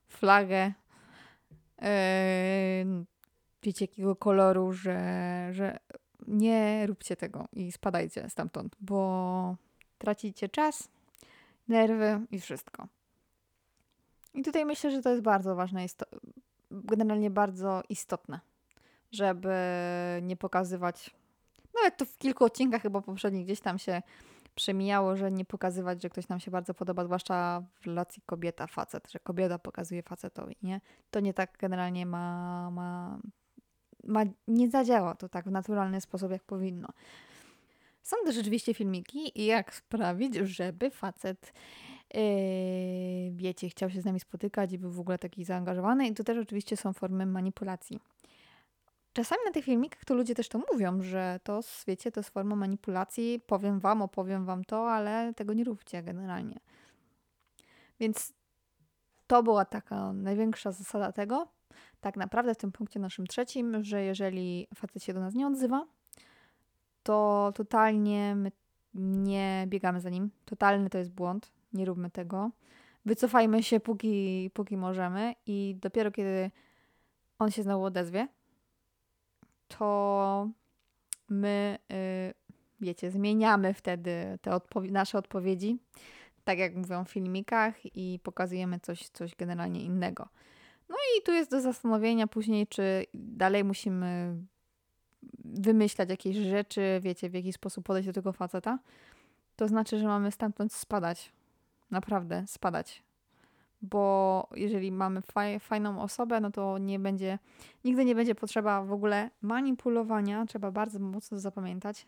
flagę. 0.06 0.72
Wiecie 3.62 3.84
jakiego 3.84 4.16
koloru, 4.16 4.72
że, 4.72 5.48
że 5.52 5.78
nie 6.26 6.86
róbcie 6.86 7.16
tego 7.16 7.48
i 7.52 7.72
spadajcie 7.72 8.30
stamtąd, 8.30 8.76
bo 8.80 9.56
tracicie 9.98 10.48
czas, 10.48 10.88
nerwy 11.68 12.20
i 12.30 12.40
wszystko. 12.40 12.88
I 14.34 14.42
tutaj 14.42 14.64
myślę, 14.64 14.90
że 14.90 15.02
to 15.02 15.10
jest 15.10 15.22
bardzo 15.22 15.56
ważne, 15.56 15.86
generalnie 16.70 17.30
bardzo 17.30 17.82
istotne, 17.88 18.40
żeby 19.12 19.54
nie 20.22 20.36
pokazywać, 20.36 21.10
nawet 21.74 21.96
to 21.96 22.04
w 22.04 22.18
kilku 22.18 22.44
odcinkach 22.44 22.82
chyba 22.82 23.00
poprzednich 23.00 23.44
gdzieś 23.44 23.60
tam 23.60 23.78
się 23.78 24.02
przemijało, 24.54 25.16
że 25.16 25.32
nie 25.32 25.44
pokazywać, 25.44 26.02
że 26.02 26.10
ktoś 26.10 26.28
nam 26.28 26.40
się 26.40 26.50
bardzo 26.50 26.74
podoba, 26.74 27.04
zwłaszcza 27.04 27.62
w 27.80 27.86
relacji 27.86 28.22
kobieta-facet, 28.26 29.10
że 29.10 29.18
kobieta 29.18 29.58
pokazuje 29.58 30.02
facetowi, 30.02 30.56
nie? 30.62 30.80
To 31.10 31.20
nie 31.20 31.34
tak 31.34 31.56
generalnie 31.58 32.06
ma, 32.06 32.70
ma, 32.70 33.18
ma, 34.04 34.22
nie 34.48 34.70
zadziała 34.70 35.14
to 35.14 35.28
tak 35.28 35.44
w 35.44 35.50
naturalny 35.50 36.00
sposób, 36.00 36.30
jak 36.30 36.42
powinno. 36.42 36.88
Są 38.02 38.16
też 38.24 38.34
rzeczywiście 38.34 38.74
filmiki, 38.74 39.44
jak 39.46 39.74
sprawić, 39.74 40.34
żeby 40.34 40.90
facet 40.90 41.52
yy, 42.14 42.20
wiecie, 43.32 43.68
chciał 43.68 43.90
się 43.90 44.00
z 44.00 44.04
nami 44.04 44.20
spotykać 44.20 44.72
i 44.72 44.78
był 44.78 44.90
w 44.90 45.00
ogóle 45.00 45.18
taki 45.18 45.44
zaangażowany. 45.44 46.06
I 46.06 46.14
to 46.14 46.24
też 46.24 46.38
oczywiście 46.38 46.76
są 46.76 46.92
formy 46.92 47.26
manipulacji. 47.26 48.00
Czasami 49.12 49.40
na 49.46 49.52
tych 49.52 49.64
filmikach 49.64 50.04
to 50.04 50.14
ludzie 50.14 50.34
też 50.34 50.48
to 50.48 50.60
mówią, 50.72 51.02
że 51.02 51.40
to, 51.42 51.60
wiecie, 51.86 52.12
to 52.12 52.20
jest 52.20 52.30
forma 52.30 52.56
manipulacji. 52.56 53.40
Powiem 53.46 53.80
wam, 53.80 54.02
opowiem 54.02 54.44
wam 54.44 54.64
to, 54.64 54.90
ale 54.90 55.34
tego 55.34 55.52
nie 55.52 55.64
róbcie 55.64 56.02
generalnie. 56.02 56.60
Więc 58.00 58.32
to 59.26 59.42
była 59.42 59.64
taka 59.64 60.12
największa 60.12 60.72
zasada 60.72 61.12
tego, 61.12 61.48
tak 62.00 62.16
naprawdę 62.16 62.54
w 62.54 62.58
tym 62.58 62.72
punkcie 62.72 63.00
naszym 63.00 63.26
trzecim, 63.26 63.84
że 63.84 64.02
jeżeli 64.02 64.68
facet 64.74 65.04
się 65.04 65.14
do 65.14 65.20
nas 65.20 65.34
nie 65.34 65.46
odzywa, 65.46 65.86
to 67.02 67.52
totalnie 67.54 68.34
my 68.34 68.52
nie 68.94 69.64
biegamy 69.68 70.00
za 70.00 70.10
nim. 70.10 70.30
Totalny 70.44 70.90
to 70.90 70.98
jest 70.98 71.10
błąd. 71.10 71.52
Nie 71.72 71.84
róbmy 71.84 72.10
tego. 72.10 72.50
Wycofajmy 73.04 73.62
się, 73.62 73.80
póki, 73.80 74.50
póki 74.54 74.76
możemy, 74.76 75.34
i 75.46 75.76
dopiero 75.80 76.10
kiedy 76.10 76.50
on 77.38 77.50
się 77.50 77.62
znowu 77.62 77.84
odezwie, 77.84 78.28
to 79.78 80.48
my, 81.28 81.78
yy, 81.88 81.96
wiecie, 82.80 83.10
zmieniamy 83.10 83.74
wtedy 83.74 84.38
te 84.42 84.54
odpow 84.54 84.84
nasze 84.90 85.18
odpowiedzi, 85.18 85.78
tak 86.44 86.58
jak 86.58 86.74
mówią 86.74 87.04
w 87.04 87.10
filmikach, 87.10 87.96
i 87.96 88.20
pokazujemy 88.22 88.80
coś, 88.80 89.08
coś 89.08 89.34
generalnie 89.36 89.84
innego. 89.84 90.28
No 90.88 90.96
i 90.96 91.22
tu 91.22 91.32
jest 91.32 91.50
do 91.50 91.60
zastanowienia 91.60 92.26
później, 92.26 92.66
czy 92.66 93.06
dalej 93.14 93.64
musimy 93.64 94.36
wymyślać 95.44 96.10
jakieś 96.10 96.36
rzeczy, 96.36 97.00
wiecie, 97.02 97.30
w 97.30 97.34
jaki 97.34 97.52
sposób 97.52 97.84
podejść 97.84 98.06
do 98.06 98.12
tego 98.12 98.32
faceta, 98.32 98.78
to 99.56 99.68
znaczy, 99.68 99.98
że 99.98 100.06
mamy 100.06 100.32
stamtąd 100.32 100.72
spadać. 100.72 101.32
Naprawdę, 101.90 102.44
spadać. 102.46 103.02
Bo 103.82 104.48
jeżeli 104.54 104.92
mamy 104.92 105.22
faj, 105.22 105.60
fajną 105.60 106.02
osobę, 106.02 106.40
no 106.40 106.50
to 106.50 106.78
nie 106.78 106.98
będzie, 106.98 107.38
nigdy 107.84 108.04
nie 108.04 108.14
będzie 108.14 108.34
potrzeba 108.34 108.82
w 108.82 108.92
ogóle 108.92 109.30
manipulowania. 109.42 110.46
Trzeba 110.46 110.70
bardzo 110.70 110.98
mocno 110.98 111.38
zapamiętać, 111.38 112.06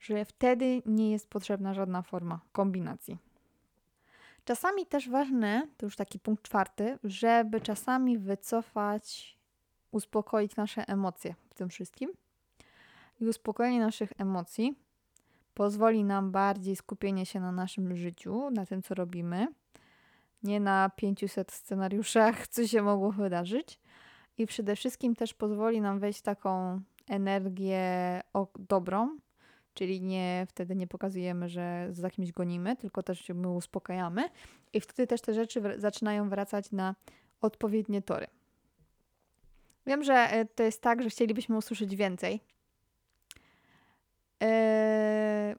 że 0.00 0.24
wtedy 0.24 0.82
nie 0.86 1.10
jest 1.10 1.28
potrzebna 1.28 1.74
żadna 1.74 2.02
forma 2.02 2.40
kombinacji. 2.52 3.18
Czasami 4.44 4.86
też 4.86 5.08
ważne, 5.08 5.68
to 5.76 5.86
już 5.86 5.96
taki 5.96 6.18
punkt 6.18 6.42
czwarty, 6.42 6.98
żeby 7.04 7.60
czasami 7.60 8.18
wycofać, 8.18 9.36
uspokoić 9.90 10.56
nasze 10.56 10.88
emocje 10.88 11.34
w 11.50 11.54
tym 11.54 11.68
wszystkim 11.68 12.10
i 13.20 13.26
uspokojenie 13.26 13.80
naszych 13.80 14.12
emocji 14.18 14.74
pozwoli 15.54 16.04
nam 16.04 16.30
bardziej 16.30 16.76
skupienie 16.76 17.26
się 17.26 17.40
na 17.40 17.52
naszym 17.52 17.96
życiu, 17.96 18.50
na 18.50 18.66
tym, 18.66 18.82
co 18.82 18.94
robimy, 18.94 19.48
nie 20.42 20.60
na 20.60 20.90
500 20.96 21.52
scenariuszach, 21.52 22.48
co 22.48 22.66
się 22.66 22.82
mogło 22.82 23.12
wydarzyć. 23.12 23.80
I 24.38 24.46
przede 24.46 24.76
wszystkim 24.76 25.14
też 25.14 25.34
pozwoli 25.34 25.80
nam 25.80 25.98
wejść 25.98 26.22
taką 26.22 26.80
energię 27.08 28.20
dobrą, 28.58 29.18
czyli 29.74 30.02
nie 30.02 30.46
wtedy 30.48 30.76
nie 30.76 30.86
pokazujemy, 30.86 31.48
że 31.48 31.88
za 31.90 32.10
kimś 32.10 32.32
gonimy, 32.32 32.76
tylko 32.76 33.02
też 33.02 33.20
się 33.20 33.34
my 33.34 33.48
uspokajamy 33.48 34.22
i 34.72 34.80
wtedy 34.80 35.06
też 35.06 35.20
te 35.20 35.34
rzeczy 35.34 35.62
zaczynają 35.76 36.28
wracać 36.28 36.72
na 36.72 36.94
odpowiednie 37.40 38.02
tory. 38.02 38.26
Wiem, 39.86 40.04
że 40.04 40.14
e, 40.14 40.44
to 40.44 40.62
jest 40.62 40.82
tak, 40.82 41.02
że 41.02 41.10
chcielibyśmy 41.10 41.56
usłyszeć 41.56 41.96
więcej, 41.96 42.40
Eee, 44.40 45.56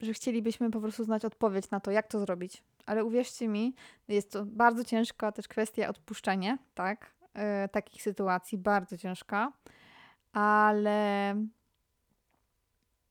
że 0.00 0.12
chcielibyśmy 0.12 0.70
po 0.70 0.80
prostu 0.80 1.04
znać 1.04 1.24
odpowiedź 1.24 1.70
na 1.70 1.80
to, 1.80 1.90
jak 1.90 2.06
to 2.06 2.20
zrobić. 2.20 2.62
Ale 2.86 3.04
uwierzcie 3.04 3.48
mi, 3.48 3.74
jest 4.08 4.32
to 4.32 4.44
bardzo 4.46 4.84
ciężka 4.84 5.32
też 5.32 5.48
kwestia 5.48 5.88
odpuszczenia, 5.88 6.58
tak? 6.74 7.14
Eee, 7.34 7.68
takich 7.68 8.02
sytuacji, 8.02 8.58
bardzo 8.58 8.98
ciężka, 8.98 9.52
ale, 10.32 11.34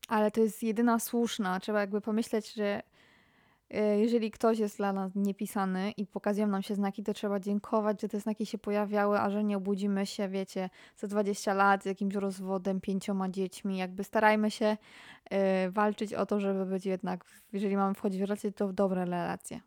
ale 0.08 0.32
to 0.32 0.42
jest 0.42 0.64
jedyna 0.64 1.00
słuszna. 1.00 1.60
Trzeba 1.60 1.80
jakby 1.80 2.02
pomyśleć, 2.02 2.54
że 2.54 2.84
jeżeli 4.00 4.32
ktoś 4.32 4.60
jest 4.60 4.78
dla 4.78 4.94
nas 4.94 5.12
niepisany 5.16 5.92
i 5.92 6.08
pokazują 6.08 6.48
nam 6.48 6.62
się 6.62 6.76
znaki, 6.76 7.04
to 7.04 7.14
trzeba 7.14 7.40
dziękować, 7.40 8.02
że 8.02 8.10
te 8.10 8.20
znaki 8.20 8.46
się 8.46 8.58
pojawiały, 8.58 9.20
a 9.20 9.30
że 9.30 9.44
nie 9.44 9.58
obudzimy 9.58 10.06
się, 10.06 10.30
wiecie, 10.30 10.70
za 10.98 11.08
20 11.08 11.54
lat 11.54 11.84
z 11.84 11.86
jakimś 11.86 12.16
rozwodem, 12.16 12.82
pięcioma 12.82 13.30
dziećmi. 13.30 13.78
Jakby 13.78 14.04
starajmy 14.04 14.52
się 14.52 14.78
y, 15.68 15.72
walczyć 15.72 16.14
o 16.14 16.26
to, 16.26 16.40
żeby 16.40 16.66
być 16.66 16.86
jednak, 16.86 17.26
jeżeli 17.54 17.78
mamy 17.78 17.94
wchodzić 17.94 18.20
w 18.20 18.24
relacje, 18.24 18.52
to 18.52 18.68
w 18.68 18.74
dobre 18.74 19.06
relacje. 19.06 19.62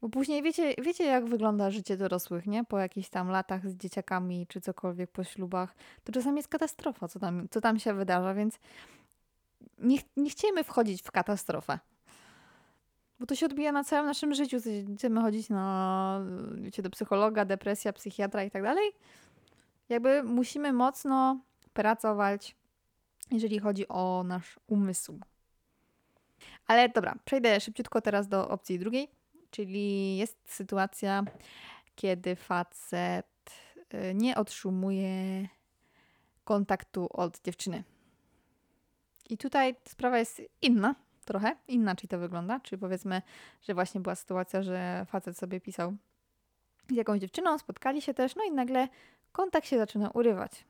Bo 0.00 0.08
później 0.08 0.42
wiecie, 0.42 0.74
wiecie, 0.82 1.04
jak 1.04 1.26
wygląda 1.26 1.70
życie 1.70 1.96
dorosłych, 1.96 2.46
nie? 2.46 2.64
Po 2.64 2.78
jakichś 2.78 3.08
tam 3.08 3.28
latach 3.28 3.68
z 3.68 3.76
dzieciakami 3.76 4.46
czy 4.46 4.60
cokolwiek 4.60 5.10
po 5.10 5.24
ślubach. 5.24 5.74
To 6.04 6.12
czasami 6.12 6.36
jest 6.36 6.48
katastrofa, 6.48 7.08
co 7.08 7.18
tam, 7.18 7.48
co 7.50 7.60
tam 7.60 7.78
się 7.78 7.94
wydarza, 7.94 8.34
więc 8.34 8.58
nie, 9.78 9.98
nie 10.16 10.30
chcielibyśmy 10.30 10.64
wchodzić 10.64 11.02
w 11.02 11.10
katastrofę. 11.10 11.78
Bo 13.24 13.28
to 13.28 13.34
się 13.34 13.46
odbija 13.46 13.72
na 13.72 13.84
całym 13.84 14.06
naszym 14.06 14.34
życiu. 14.34 14.56
Chcemy 14.96 15.20
chodzić 15.20 15.48
na, 15.48 16.20
wiecie, 16.54 16.82
do 16.82 16.90
psychologa, 16.90 17.44
depresja, 17.44 17.92
psychiatra 17.92 18.44
i 18.44 18.50
tak 18.50 18.62
dalej. 18.62 18.92
Jakby 19.88 20.22
musimy 20.22 20.72
mocno 20.72 21.40
pracować, 21.72 22.56
jeżeli 23.30 23.58
chodzi 23.58 23.88
o 23.88 24.24
nasz 24.26 24.58
umysł. 24.66 25.18
Ale 26.66 26.88
dobra, 26.88 27.14
przejdę 27.24 27.60
szybciutko 27.60 28.00
teraz 28.00 28.28
do 28.28 28.48
opcji 28.48 28.78
drugiej, 28.78 29.08
czyli 29.50 30.16
jest 30.16 30.38
sytuacja, 30.46 31.24
kiedy 31.96 32.36
facet 32.36 33.50
y, 33.94 34.14
nie 34.14 34.36
otrzymuje 34.36 35.48
kontaktu 36.44 37.08
od 37.10 37.42
dziewczyny. 37.42 37.84
I 39.30 39.38
tutaj 39.38 39.76
sprawa 39.88 40.18
jest 40.18 40.42
inna, 40.62 40.94
trochę 41.24 41.56
inaczej 41.68 42.08
to 42.08 42.18
wygląda. 42.18 42.60
Czyli 42.60 42.80
powiedzmy, 42.80 43.22
że 43.62 43.74
właśnie 43.74 44.00
była 44.00 44.14
sytuacja, 44.14 44.62
że 44.62 45.06
facet 45.08 45.38
sobie 45.38 45.60
pisał 45.60 45.96
z 46.90 46.94
jakąś 46.94 47.20
dziewczyną, 47.20 47.58
spotkali 47.58 48.02
się 48.02 48.14
też, 48.14 48.36
no 48.36 48.44
i 48.44 48.52
nagle 48.52 48.88
kontakt 49.32 49.66
się 49.66 49.78
zaczyna 49.78 50.10
urywać. 50.10 50.64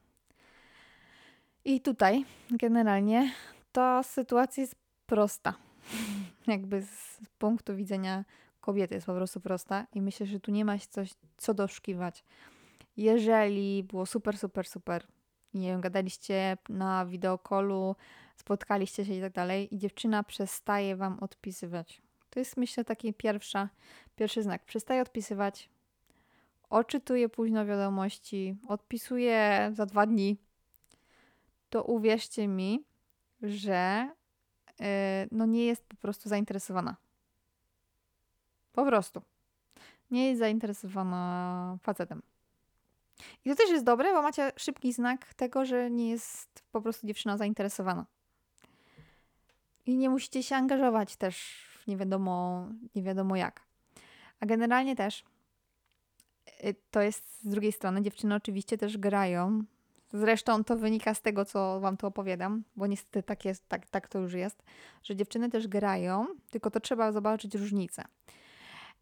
I 1.65 1.81
tutaj 1.81 2.25
generalnie 2.51 3.33
ta 3.73 4.03
sytuacja 4.03 4.61
jest 4.61 4.77
prosta. 5.07 5.55
Jakby 6.47 6.83
z 6.83 7.21
punktu 7.39 7.77
widzenia 7.77 8.25
kobiety 8.61 8.95
jest 8.95 9.07
po 9.07 9.15
prostu 9.15 9.41
prosta 9.41 9.87
i 9.93 10.03
myślę, 10.03 10.27
że 10.27 10.41
tu 10.41 10.51
nie 10.51 10.65
ma 10.65 10.79
coś, 10.79 11.11
co 11.37 11.55
doszukiwać. 11.55 12.25
Jeżeli 12.97 13.83
było 13.83 14.07
super, 14.07 14.39
super, 14.39 14.67
super, 14.67 15.07
nie 15.55 15.69
wiem, 15.69 15.81
gadaliście 15.81 16.57
na 16.69 17.07
wideokolu, 17.07 17.97
spotkaliście 18.37 19.05
się 19.05 19.15
i 19.15 19.21
tak 19.21 19.33
dalej 19.33 19.75
i 19.75 19.79
dziewczyna 19.79 20.23
przestaje 20.23 20.97
wam 20.97 21.19
odpisywać. 21.21 22.03
To 22.31 22.41
jest 22.41 22.57
myślę 22.57 22.85
taki 22.85 23.15
pierwsza, 23.15 23.69
pierwszy 24.17 24.43
znak. 24.43 24.65
Przestaje 24.65 25.03
odpisywać, 25.03 25.69
odczytuje 26.71 27.29
późno 27.29 27.67
wiadomości, 27.67 28.57
odpisuje 28.69 29.71
za 29.73 29.87
dwa 29.87 30.07
dni, 30.07 30.37
to 31.71 31.85
uwierzcie 31.85 32.49
mi, 32.49 32.85
że 33.43 34.11
yy, 34.81 34.87
no 35.31 35.47
nie 35.47 35.67
jest 35.67 35.85
po 35.85 35.97
prostu 35.97 36.29
zainteresowana. 36.29 36.97
Po 38.73 38.85
prostu. 38.85 39.23
Nie 40.11 40.29
jest 40.29 40.39
zainteresowana 40.39 41.79
facetem. 41.83 42.23
I 43.45 43.51
to 43.51 43.57
też 43.57 43.71
jest 43.71 43.85
dobre, 43.85 44.13
bo 44.13 44.23
macie 44.23 44.53
szybki 44.57 44.93
znak 44.93 45.35
tego, 45.35 45.65
że 45.65 45.91
nie 45.91 46.11
jest 46.11 46.63
po 46.73 46.81
prostu 46.81 47.07
dziewczyna 47.07 47.37
zainteresowana. 47.37 48.07
I 49.87 49.97
nie 49.97 50.11
musicie 50.11 50.43
się 50.43 50.57
angażować 50.57 51.17
też 51.17 51.65
w 51.83 51.87
nie 51.87 51.97
wiadomo, 51.97 52.67
nie 52.95 53.03
wiadomo 53.03 53.37
jak. 53.37 53.61
A 54.41 54.47
generalnie 54.47 54.97
też 54.97 55.25
y, 56.65 56.75
to 56.91 57.01
jest 57.01 57.43
z 57.43 57.49
drugiej 57.49 57.73
strony, 57.73 58.03
dziewczyny 58.03 58.35
oczywiście 58.35 58.79
też 58.79 58.99
grają. 58.99 59.65
Zresztą 60.13 60.65
to 60.65 60.77
wynika 60.77 61.15
z 61.15 61.23
tego, 61.23 61.45
co 61.45 61.81
Wam 61.81 61.97
tu 61.97 62.07
opowiadam, 62.07 62.65
bo 62.77 62.87
niestety 62.87 63.23
tak, 63.23 63.45
jest, 63.45 63.69
tak, 63.69 63.87
tak 63.87 64.09
to 64.09 64.19
już 64.19 64.33
jest, 64.33 64.63
że 65.03 65.17
dziewczyny 65.17 65.51
też 65.51 65.69
grają, 65.69 66.27
tylko 66.51 66.71
to 66.71 66.81
trzeba 66.81 67.13
zobaczyć 67.13 67.55
różnicę. 67.55 68.05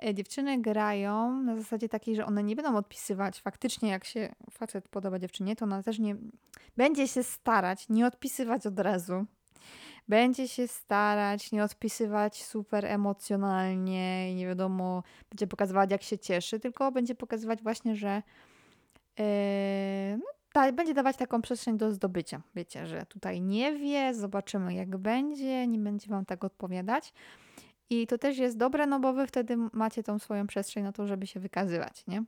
E, 0.04 0.14
dziewczyny 0.14 0.60
grają 0.60 1.42
na 1.42 1.56
zasadzie 1.56 1.88
takiej, 1.88 2.16
że 2.16 2.26
one 2.26 2.42
nie 2.42 2.56
będą 2.56 2.76
odpisywać 2.76 3.40
faktycznie, 3.40 3.90
jak 3.90 4.04
się 4.04 4.34
facet 4.50 4.88
podoba 4.88 5.18
dziewczynie, 5.18 5.56
to 5.56 5.64
ona 5.64 5.82
też 5.82 5.98
nie 5.98 6.16
będzie 6.76 7.08
się 7.08 7.22
starać 7.22 7.88
nie 7.88 8.06
odpisywać 8.06 8.66
od 8.66 8.78
razu. 8.78 9.26
Będzie 10.08 10.48
się 10.48 10.68
starać 10.68 11.52
nie 11.52 11.64
odpisywać 11.64 12.44
super 12.44 12.86
emocjonalnie 12.86 14.32
i 14.32 14.34
nie 14.34 14.46
wiadomo, 14.46 15.02
będzie 15.30 15.46
pokazywać, 15.46 15.90
jak 15.90 16.02
się 16.02 16.18
cieszy, 16.18 16.60
tylko 16.60 16.92
będzie 16.92 17.14
pokazywać 17.14 17.62
właśnie, 17.62 17.96
że 17.96 18.22
yy, 19.18 19.24
no, 20.16 20.24
da, 20.54 20.72
będzie 20.72 20.94
dawać 20.94 21.16
taką 21.16 21.42
przestrzeń 21.42 21.78
do 21.78 21.92
zdobycia. 21.92 22.42
Wiecie, 22.54 22.86
że 22.86 23.06
tutaj 23.06 23.40
nie 23.40 23.72
wie, 23.78 24.14
zobaczymy, 24.14 24.74
jak 24.74 24.96
będzie, 24.96 25.66
nie 25.66 25.78
będzie 25.78 26.08
wam 26.08 26.24
tak 26.24 26.44
odpowiadać. 26.44 27.12
I 27.90 28.06
to 28.06 28.18
też 28.18 28.38
jest 28.38 28.56
dobre, 28.56 28.86
no 28.86 29.00
bo 29.00 29.12
wy 29.12 29.26
wtedy 29.26 29.56
macie 29.56 30.02
tą 30.02 30.18
swoją 30.18 30.46
przestrzeń 30.46 30.84
na 30.84 30.92
to, 30.92 31.06
żeby 31.06 31.26
się 31.26 31.40
wykazywać, 31.40 32.06
nie? 32.06 32.24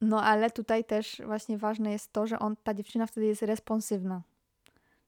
No 0.00 0.22
ale 0.22 0.50
tutaj 0.50 0.84
też 0.84 1.22
właśnie 1.26 1.58
ważne 1.58 1.92
jest 1.92 2.12
to, 2.12 2.26
że 2.26 2.38
on, 2.38 2.56
ta 2.56 2.74
dziewczyna 2.74 3.06
wtedy 3.06 3.26
jest 3.26 3.42
responsywna. 3.42 4.22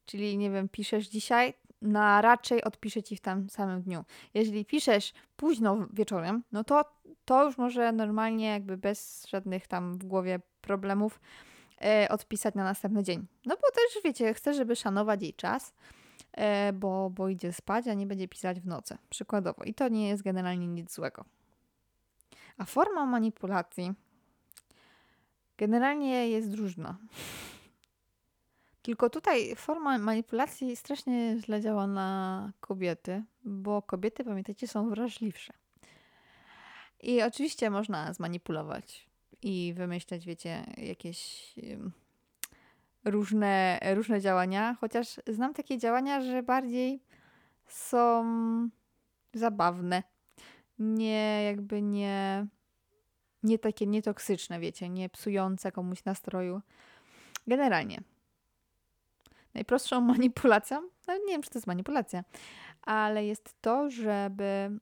Czyli 0.07 0.39
nie 0.39 0.51
wiem, 0.51 0.69
piszesz 0.69 1.09
dzisiaj, 1.09 1.55
na 1.83 2.21
raczej 2.23 2.65
odpisze 2.65 3.03
ci 3.03 3.17
w 3.17 3.21
tym 3.21 3.51
samym 3.51 3.83
dniu. 3.83 4.05
Jeżeli 4.35 4.65
piszesz 4.65 5.13
późno 5.37 5.87
wieczorem, 5.93 6.43
no 6.53 6.65
to 6.65 6.85
to 7.25 7.45
już 7.45 7.59
może 7.59 7.93
normalnie 7.93 8.47
jakby 8.47 8.77
bez 8.77 9.27
żadnych 9.29 9.67
tam 9.67 9.99
w 9.99 10.05
głowie 10.05 10.41
problemów 10.61 11.21
e, 11.85 12.09
odpisać 12.11 12.55
na 12.55 12.65
następny 12.65 13.03
dzień. 13.03 13.27
No 13.47 13.55
bo 13.57 13.71
też 13.75 14.03
wiecie, 14.05 14.35
chcę, 14.35 14.55
żeby 14.55 14.77
szanować 14.77 15.23
jej 15.23 15.35
czas 15.35 15.75
E, 16.37 16.73
bo, 16.73 17.11
bo 17.11 17.29
idzie 17.29 17.53
spać, 17.53 17.89
a 17.89 17.95
nie 17.95 18.07
będzie 18.07 18.29
pisać 18.29 18.61
w 18.61 18.67
nocy, 18.67 18.99
przykładowo. 19.11 19.65
I 19.65 19.75
to 19.75 19.89
nie 19.89 20.09
jest 20.09 20.23
generalnie 20.23 20.67
nic 20.67 20.95
złego. 20.95 21.25
A 22.59 22.65
forma 22.65 23.07
manipulacji 23.07 23.95
generalnie 25.59 26.29
jest 26.29 26.55
różna. 26.55 26.97
Tylko 28.87 29.11
tutaj 29.11 29.57
forma 29.57 29.99
manipulacji 29.99 30.77
strasznie 30.77 31.37
źle 31.39 31.61
działa 31.61 31.87
na 31.87 32.53
kobiety, 32.61 33.25
bo 33.45 33.83
kobiety, 33.83 34.25
pamiętajcie, 34.25 34.69
są 34.69 34.91
wrażliwsze. 34.91 35.53
I 37.01 37.23
oczywiście 37.23 37.71
można 37.71 38.13
zmanipulować 38.13 39.07
i 39.43 39.75
wymyśleć, 39.77 40.27
wiecie, 40.27 40.65
jakieś 40.77 41.53
różne, 43.05 43.79
różne 43.95 44.21
działania, 44.21 44.77
chociaż 44.81 45.21
znam 45.27 45.55
takie 45.55 45.79
działania, 45.79 46.21
że 46.21 46.43
bardziej 46.43 47.03
są 47.69 48.25
zabawne. 49.35 50.03
Nie, 50.79 51.43
jakby 51.45 51.83
nie, 51.83 52.47
nie 53.43 53.59
takie 53.59 53.87
nietoksyczne, 53.87 54.61
wiecie, 54.61 54.89
nie 54.89 55.09
psujące 55.09 55.73
komuś 55.73 56.05
nastroju. 56.05 56.61
Generalnie. 57.47 58.16
Najprostszą 59.57 60.01
manipulacją, 60.15 60.81
no 61.09 61.15
nie 61.15 61.33
wiem, 61.33 61.43
czy 61.43 61.51
to 61.51 61.59
jest 61.59 61.67
manipulacja, 61.67 62.25
ale 62.83 63.27
jest 63.27 63.55
to, 63.61 63.91
żeby 63.91 64.79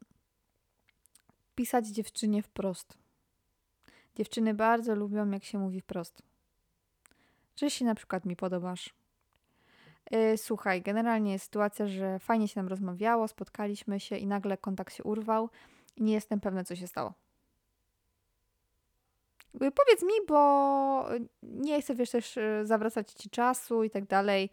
pisać 1.54 1.86
dziewczynie 1.86 2.42
wprost. 2.42 2.98
Dziewczyny 4.14 4.54
bardzo 4.54 4.94
lubią, 4.94 5.30
jak 5.30 5.44
się 5.44 5.58
mówi 5.58 5.80
wprost 5.80 6.22
że 7.56 7.70
się 7.70 7.84
na 7.84 7.94
przykład 7.94 8.24
mi 8.24 8.36
podobasz. 8.36 8.94
Yy, 10.10 10.38
słuchaj, 10.38 10.82
generalnie 10.82 11.32
jest 11.32 11.44
sytuacja, 11.44 11.86
że 11.86 12.18
fajnie 12.18 12.48
się 12.48 12.60
nam 12.60 12.68
rozmawiało, 12.68 13.28
spotkaliśmy 13.28 14.00
się 14.00 14.16
i 14.16 14.26
nagle 14.26 14.56
kontakt 14.56 14.94
się 14.94 15.04
urwał 15.04 15.50
i 15.96 16.02
nie 16.02 16.12
jestem 16.12 16.40
pewna, 16.40 16.64
co 16.64 16.76
się 16.76 16.86
stało. 16.86 17.12
Yy, 19.60 19.70
powiedz 19.70 20.02
mi, 20.02 20.26
bo 20.28 21.08
nie 21.42 21.82
chcę, 21.82 21.94
wiesz, 21.94 22.10
też 22.10 22.36
yy, 22.36 22.66
zawracać 22.66 23.12
ci 23.12 23.30
czasu 23.30 23.82
i 23.84 23.90
tak 23.90 24.06
dalej. 24.06 24.50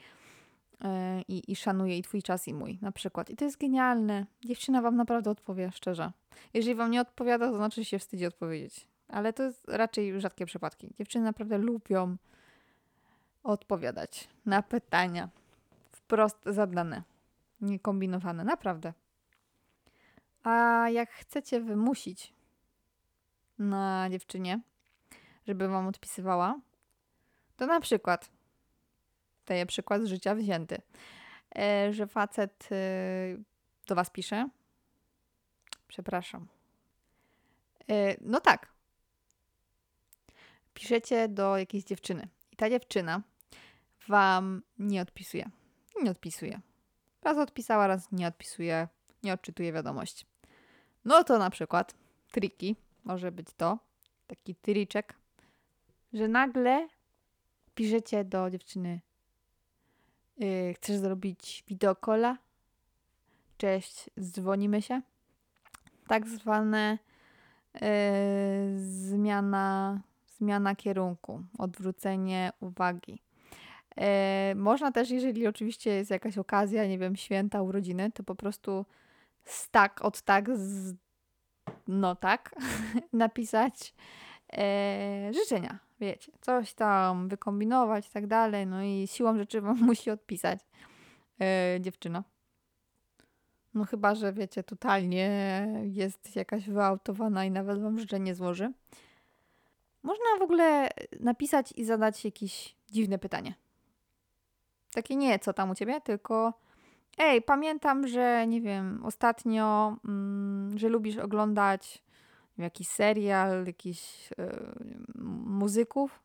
I, 1.28 1.52
I 1.52 1.56
szanuję 1.56 1.98
i 1.98 2.02
twój 2.02 2.24
czas, 2.24 2.48
i 2.48 2.54
mój, 2.54 2.80
na 2.82 2.92
przykład. 2.92 3.30
I 3.30 3.36
to 3.36 3.46
jest 3.46 3.58
genialne. 3.58 4.26
Dziewczyna 4.46 4.82
wam 4.82 4.96
naprawdę 4.96 5.30
odpowie, 5.30 5.72
szczerze. 5.74 6.12
Jeżeli 6.54 6.76
wam 6.76 6.92
nie 6.92 7.02
odpowiada, 7.02 7.50
to 7.50 7.56
znaczy 7.56 7.86
się 7.86 8.00
wstydzi 8.00 8.26
odpowiedzieć. 8.26 8.88
Ale 9.08 9.34
to 9.34 9.44
jest 9.44 9.68
raczej 9.68 10.22
rzadkie 10.22 10.46
przypadki. 10.46 10.94
Dziewczyny 10.98 11.26
naprawdę 11.26 11.58
lubią 11.58 12.18
odpowiadać 13.44 14.28
na 14.46 14.62
pytania 14.62 15.30
wprost 15.92 16.38
zadane, 16.46 17.04
niekombinowane, 17.62 18.44
naprawdę. 18.44 18.94
A 20.44 20.86
jak 20.90 21.12
chcecie 21.12 21.62
wymusić 21.62 22.34
na 23.60 24.08
dziewczynie, 24.12 24.60
żeby 25.47 25.67
wam 25.67 25.88
odpisywała, 25.88 26.60
to 27.58 27.67
na 27.67 27.80
przykład, 27.80 28.32
daję 29.45 29.65
przykład 29.65 30.01
z 30.01 30.06
życia 30.06 30.36
wzięty, 30.36 30.82
e, 31.56 31.93
że 31.93 32.08
facet 32.08 32.69
e, 32.71 32.75
do 33.88 33.95
was 33.95 34.10
pisze, 34.10 34.49
przepraszam. 35.88 36.47
E, 37.89 38.15
no 38.21 38.39
tak. 38.39 38.71
Piszecie 40.73 41.27
do 41.27 41.58
jakiejś 41.58 41.84
dziewczyny. 41.84 42.27
I 42.51 42.56
ta 42.56 42.69
dziewczyna 42.69 43.21
Wam 44.08 44.62
nie 44.80 45.01
odpisuje. 45.01 45.49
Nie 46.04 46.12
odpisuje. 46.12 46.62
Raz 47.21 47.38
odpisała, 47.38 47.88
raz 47.88 48.12
nie 48.12 48.27
odpisuje, 48.27 48.88
nie 49.23 49.34
odczytuje 49.34 49.73
wiadomości. 49.73 50.25
No 51.06 51.23
to 51.23 51.38
na 51.38 51.49
przykład 51.49 51.93
triki, 52.32 52.75
może 53.04 53.32
być 53.32 53.47
to, 53.58 53.80
taki 54.27 54.56
triczek, 54.56 55.15
że 56.13 56.28
nagle 56.28 56.88
piszecie 57.76 58.24
do 58.24 58.50
dziewczyny 58.50 59.02
yy, 60.38 60.74
chcesz 60.74 60.95
zrobić 60.95 61.63
wideokola? 61.67 62.38
cześć, 63.62 64.10
dzwonimy 64.19 64.82
się. 64.82 65.02
Tak 66.08 66.28
zwane 66.28 66.97
yy, 67.74 67.82
zmiana, 68.80 70.02
zmiana 70.38 70.76
kierunku, 70.76 71.43
odwrócenie 71.58 72.52
uwagi. 72.60 73.21
Yy, 73.97 74.04
można 74.56 74.91
też, 74.91 75.10
jeżeli 75.10 75.47
oczywiście 75.47 75.91
jest 75.91 76.12
jakaś 76.12 76.38
okazja, 76.38 76.88
nie 76.88 76.97
wiem, 76.97 77.15
święta, 77.15 77.62
urodziny, 77.62 78.12
to 78.12 78.24
po 78.24 78.36
prostu 78.36 78.86
z 79.43 79.69
tak, 79.69 80.06
od 80.06 80.21
tak, 80.21 80.58
z 80.58 80.95
no 81.88 82.15
tak, 82.15 82.56
napisać 83.13 83.93
e, 84.54 85.32
życzenia, 85.34 85.80
wiecie, 86.02 86.32
coś 86.42 86.74
tam 86.74 87.28
wykombinować 87.28 88.08
i 88.08 88.12
tak 88.12 88.28
dalej, 88.28 88.68
no 88.68 88.84
i 88.84 89.08
siłą 89.08 89.38
rzeczy 89.38 89.62
wam 89.62 89.78
musi 89.90 90.12
odpisać 90.12 90.60
e, 91.42 91.78
dziewczyna. 91.80 92.24
No 93.74 93.86
chyba, 93.86 94.16
że 94.16 94.34
wiecie, 94.34 94.64
totalnie 94.64 95.68
jest 95.84 96.36
jakaś 96.36 96.70
wyautowana 96.70 97.46
i 97.46 97.52
nawet 97.52 97.82
wam 97.82 98.00
życzenie 98.00 98.36
złoży. 98.36 98.72
Można 100.04 100.26
w 100.40 100.42
ogóle 100.42 100.90
napisać 101.20 101.72
i 101.72 101.86
zadać 101.86 102.26
jakieś 102.26 102.76
dziwne 102.92 103.20
pytanie. 103.20 103.54
Takie 104.94 105.16
nie, 105.16 105.40
co 105.40 105.54
tam 105.54 105.70
u 105.70 105.76
ciebie, 105.76 106.02
tylko 106.02 106.54
ej, 107.18 107.42
pamiętam, 107.42 108.08
że 108.08 108.48
nie 108.48 108.62
wiem, 108.62 109.06
ostatnio, 109.06 109.98
mm, 110.06 110.78
że 110.78 110.90
lubisz 110.90 111.18
oglądać 111.18 112.04
jakiś 112.58 112.88
serial, 112.88 113.66
jakiś 113.66 114.30
yy, 114.38 114.98
muzyków. 115.46 116.24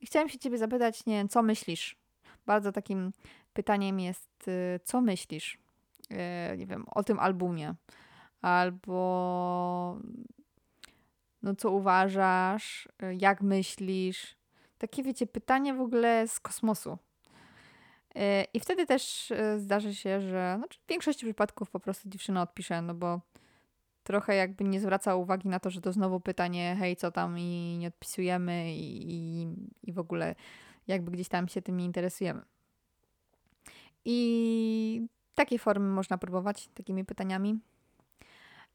I 0.00 0.06
chciałem 0.06 0.28
się 0.28 0.38
ciebie 0.38 0.58
zapytać, 0.58 1.06
nie 1.06 1.28
co 1.28 1.42
myślisz? 1.42 1.96
Bardzo 2.46 2.72
takim 2.72 3.12
pytaniem 3.52 4.00
jest, 4.00 4.46
yy, 4.46 4.80
co 4.84 5.00
myślisz? 5.00 5.58
Yy, 6.10 6.56
nie 6.56 6.66
wiem, 6.66 6.84
o 6.86 7.02
tym 7.02 7.18
albumie. 7.18 7.74
Albo 8.42 9.98
no 11.42 11.54
co 11.54 11.70
uważasz, 11.70 12.88
jak 13.18 13.42
myślisz? 13.42 14.36
Takie, 14.78 15.02
wiecie, 15.02 15.26
pytanie 15.26 15.74
w 15.74 15.80
ogóle 15.80 16.28
z 16.28 16.40
kosmosu. 16.40 16.98
I 18.54 18.60
wtedy 18.60 18.86
też 18.86 19.32
zdarzy 19.56 19.94
się, 19.94 20.20
że 20.20 20.54
znaczy 20.58 20.78
w 20.86 20.88
większości 20.88 21.26
przypadków 21.26 21.70
po 21.70 21.80
prostu 21.80 22.08
dziewczyna 22.08 22.42
odpisze, 22.42 22.82
no 22.82 22.94
bo 22.94 23.20
trochę 24.10 24.34
jakby 24.34 24.64
nie 24.64 24.80
zwraca 24.80 25.16
uwagi 25.16 25.48
na 25.48 25.60
to, 25.60 25.70
że 25.70 25.80
to 25.80 25.92
znowu 25.92 26.20
pytanie, 26.20 26.76
hej, 26.78 26.96
co 26.96 27.10
tam 27.10 27.38
i 27.38 27.76
nie 27.78 27.88
odpisujemy 27.88 28.74
i, 28.74 29.14
i, 29.14 29.46
i 29.82 29.92
w 29.92 29.98
ogóle 29.98 30.34
jakby 30.88 31.10
gdzieś 31.10 31.28
tam 31.28 31.48
się 31.48 31.62
tym 31.62 31.76
nie 31.76 31.84
interesujemy. 31.84 32.42
I 34.04 35.06
takie 35.34 35.58
formy 35.58 35.88
można 35.88 36.18
próbować, 36.18 36.68
takimi 36.74 37.04
pytaniami. 37.04 37.58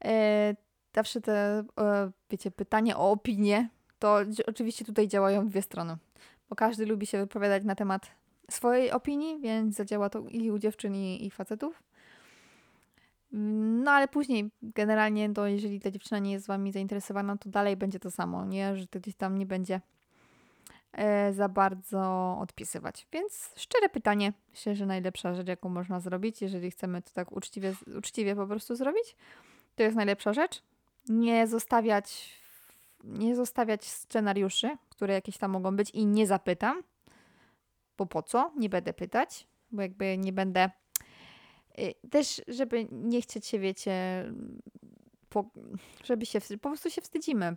E, 0.04 0.56
zawsze 0.94 1.20
te, 1.20 1.64
e, 1.80 2.10
wiecie, 2.30 2.50
pytanie 2.50 2.96
o 2.96 3.10
opinię, 3.10 3.68
to 3.98 4.18
oczywiście 4.46 4.84
tutaj 4.84 5.08
działają 5.08 5.48
dwie 5.48 5.62
strony, 5.62 5.96
bo 6.48 6.56
każdy 6.56 6.86
lubi 6.86 7.06
się 7.06 7.18
wypowiadać 7.18 7.64
na 7.64 7.74
temat 7.74 8.10
swojej 8.50 8.92
opinii, 8.92 9.40
więc 9.40 9.76
zadziała 9.76 10.10
to 10.10 10.24
i 10.28 10.50
u 10.50 10.58
dziewczyn, 10.58 10.94
i, 10.94 11.26
i 11.26 11.30
facetów. 11.30 11.82
No 13.38 13.90
ale 13.90 14.08
później 14.08 14.50
generalnie 14.62 15.32
to 15.32 15.46
jeżeli 15.46 15.80
ta 15.80 15.90
dziewczyna 15.90 16.18
nie 16.18 16.32
jest 16.32 16.46
wami 16.46 16.72
zainteresowana, 16.72 17.36
to 17.36 17.48
dalej 17.48 17.76
będzie 17.76 18.00
to 18.00 18.10
samo, 18.10 18.44
nie? 18.44 18.76
Że 18.76 18.86
to 18.86 19.00
gdzieś 19.00 19.14
tam 19.14 19.38
nie 19.38 19.46
będzie 19.46 19.80
e, 20.92 21.32
za 21.32 21.48
bardzo 21.48 22.36
odpisywać. 22.40 23.06
Więc 23.12 23.50
szczere 23.56 23.88
pytanie, 23.88 24.32
myślę, 24.50 24.74
że 24.74 24.86
najlepsza 24.86 25.34
rzecz, 25.34 25.48
jaką 25.48 25.68
można 25.68 26.00
zrobić, 26.00 26.42
jeżeli 26.42 26.70
chcemy 26.70 27.02
to 27.02 27.10
tak 27.12 27.32
uczciwie, 27.32 27.74
uczciwie 27.98 28.36
po 28.36 28.46
prostu 28.46 28.76
zrobić, 28.76 29.16
to 29.74 29.82
jest 29.82 29.96
najlepsza 29.96 30.32
rzecz. 30.32 30.62
Nie 31.08 31.46
zostawiać, 31.46 32.38
nie 33.04 33.36
zostawiać 33.36 33.84
scenariuszy, 33.84 34.76
które 34.88 35.14
jakieś 35.14 35.38
tam 35.38 35.50
mogą 35.50 35.76
być 35.76 35.90
i 35.90 36.06
nie 36.06 36.26
zapytam, 36.26 36.82
bo 37.98 38.06
po 38.06 38.22
co? 38.22 38.52
Nie 38.56 38.68
będę 38.68 38.92
pytać, 38.92 39.46
bo 39.70 39.82
jakby 39.82 40.18
nie 40.18 40.32
będę. 40.32 40.70
Y, 41.80 42.08
też, 42.10 42.42
żeby 42.48 42.86
nie 42.92 43.20
chcieć 43.22 43.46
się, 43.46 43.58
wiecie, 43.58 44.24
po, 45.28 45.50
żeby 46.04 46.26
się, 46.26 46.40
po 46.40 46.68
prostu 46.68 46.90
się 46.90 47.00
wstydzimy 47.00 47.56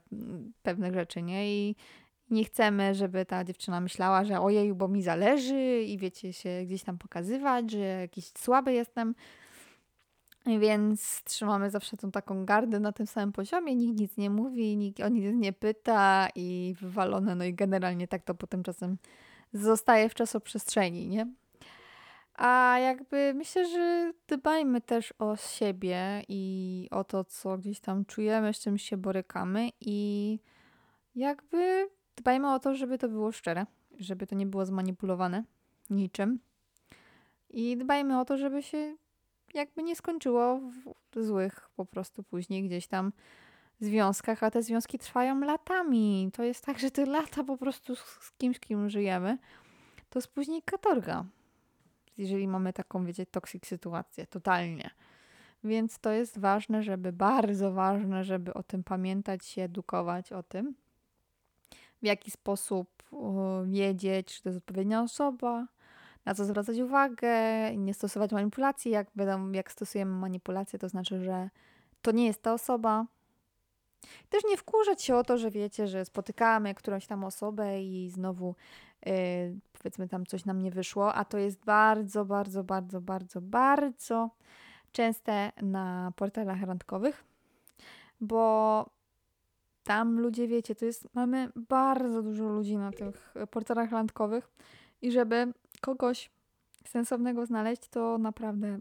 pewnych 0.64 0.94
rzeczy, 0.94 1.22
nie? 1.22 1.52
I 1.52 1.76
nie 2.30 2.44
chcemy, 2.44 2.96
żeby 2.96 3.26
ta 3.26 3.44
dziewczyna 3.44 3.82
myślała, 3.82 4.26
że 4.26 4.42
ojej, 4.42 4.74
bo 4.74 4.88
mi 4.88 5.04
zależy 5.04 5.84
i 5.84 5.98
wiecie, 5.98 6.34
się 6.34 6.50
gdzieś 6.66 6.84
tam 6.84 6.98
pokazywać, 6.98 7.72
że 7.72 7.80
jakiś 7.80 8.26
słaby 8.38 8.74
jestem. 8.74 9.16
Więc 10.46 11.24
trzymamy 11.24 11.70
zawsze 11.70 11.98
tą 11.98 12.12
taką 12.12 12.46
gardę 12.46 12.80
na 12.80 12.92
tym 12.92 13.08
samym 13.08 13.32
poziomie, 13.32 13.76
nikt 13.76 14.00
nic 14.00 14.18
nie 14.18 14.30
mówi, 14.30 14.78
nikt 14.78 15.00
o 15.00 15.10
nic 15.10 15.26
nie 15.36 15.54
pyta 15.54 16.28
i 16.36 16.76
wywalone, 16.82 17.36
no 17.36 17.44
i 17.44 17.54
generalnie 17.54 18.08
tak 18.08 18.24
to 18.24 18.36
potem 18.36 18.64
czasem 18.64 18.98
zostaje 19.54 20.10
w 20.10 20.14
czasoprzestrzeni, 20.14 21.08
nie? 21.08 21.28
A 22.40 22.80
jakby 22.80 23.34
myślę, 23.36 23.68
że 23.68 24.14
dbajmy 24.28 24.82
też 24.82 25.14
o 25.20 25.36
siebie 25.36 26.24
i 26.28 26.88
o 26.92 27.04
to, 27.04 27.24
co 27.24 27.58
gdzieś 27.58 27.80
tam 27.80 28.06
czujemy, 28.06 28.54
z 28.54 28.60
czym 28.60 28.78
się 28.78 28.98
borykamy 28.98 29.70
i 29.82 30.40
jakby 31.16 31.90
dbajmy 32.16 32.54
o 32.54 32.60
to, 32.60 32.76
żeby 32.76 32.98
to 32.98 33.10
było 33.10 33.32
szczere, 33.32 33.66
żeby 33.98 34.28
to 34.28 34.36
nie 34.36 34.46
było 34.46 34.66
zmanipulowane 34.66 35.44
niczym. 35.90 36.40
I 37.50 37.78
dbajmy 37.78 38.20
o 38.20 38.26
to, 38.26 38.38
żeby 38.38 38.64
się 38.64 38.96
jakby 39.54 39.84
nie 39.84 39.96
skończyło 39.96 40.60
w 41.12 41.24
złych 41.24 41.70
po 41.76 41.86
prostu 41.86 42.24
później 42.24 42.64
gdzieś 42.64 42.88
tam 42.88 43.12
związkach, 43.80 44.44
a 44.44 44.52
te 44.52 44.64
związki 44.64 45.00
trwają 45.00 45.40
latami. 45.40 46.30
To 46.34 46.44
jest 46.44 46.66
tak, 46.66 46.80
że 46.80 46.92
te 46.92 47.06
lata 47.06 47.44
po 47.44 47.58
prostu 47.58 47.96
z 47.96 48.32
kimś, 48.38 48.60
kim 48.60 48.90
żyjemy, 48.90 49.38
to 50.10 50.20
jest 50.20 50.28
później 50.28 50.62
katorga. 50.62 51.26
Jeżeli 52.20 52.48
mamy 52.48 52.74
taką, 52.74 53.06
wiecie, 53.06 53.26
toksik 53.26 53.68
sytuację, 53.68 54.28
totalnie. 54.28 54.90
Więc 55.64 56.00
to 56.00 56.12
jest 56.12 56.40
ważne, 56.40 56.84
żeby, 56.84 57.14
bardzo 57.14 57.72
ważne, 57.72 58.24
żeby 58.24 58.54
o 58.54 58.64
tym 58.64 58.84
pamiętać, 58.84 59.46
się 59.46 59.62
edukować 59.62 60.32
o 60.32 60.44
tym, 60.44 60.76
w 62.02 62.06
jaki 62.06 62.32
sposób 62.32 63.04
wiedzieć, 63.66 64.36
czy 64.36 64.44
to 64.44 64.50
jest 64.50 64.58
odpowiednia 64.58 65.02
osoba, 65.02 65.68
na 66.26 66.36
co 66.36 66.46
zwracać 66.46 66.80
uwagę, 66.80 67.32
nie 67.78 67.94
stosować 67.94 68.32
manipulacji. 68.32 68.92
Jak, 68.92 69.08
wiadomo, 69.16 69.54
jak 69.54 69.72
stosujemy 69.72 70.12
manipulację, 70.12 70.80
to 70.80 70.90
znaczy, 70.90 71.24
że 71.24 71.50
to 72.02 72.12
nie 72.12 72.26
jest 72.26 72.42
ta 72.42 72.54
osoba, 72.54 73.06
też 74.30 74.44
nie 74.50 74.58
wkurzać 74.58 75.02
się 75.02 75.16
o 75.16 75.24
to, 75.24 75.38
że 75.38 75.52
wiecie, 75.52 75.88
że 75.88 76.06
spotykamy 76.06 76.76
którąś 76.76 77.08
tam 77.08 77.24
osobę 77.24 77.82
i 77.82 78.10
znowu 78.10 78.56
powiedzmy 79.74 80.08
tam 80.08 80.26
coś 80.26 80.46
nam 80.46 80.62
nie 80.62 80.72
wyszło, 80.72 81.14
a 81.14 81.26
to 81.26 81.38
jest 81.38 81.66
bardzo, 81.66 82.26
bardzo, 82.26 82.64
bardzo, 82.64 83.02
bardzo, 83.02 83.42
bardzo 83.42 84.30
częste 84.92 85.52
na 85.62 86.14
portalach 86.16 86.62
randkowych, 86.62 87.24
bo 88.22 88.86
tam 89.84 90.20
ludzie, 90.20 90.48
wiecie, 90.48 90.76
to 90.76 90.86
jest, 90.86 91.16
mamy 91.16 91.52
bardzo 91.56 92.24
dużo 92.24 92.50
ludzi 92.50 92.78
na 92.78 92.92
tych 92.92 93.34
portalach 93.52 93.92
randkowych 93.92 94.52
i 95.02 95.12
żeby 95.12 95.54
kogoś 95.82 96.32
sensownego 96.86 97.46
znaleźć, 97.46 97.90
to 97.90 98.18
naprawdę 98.18 98.80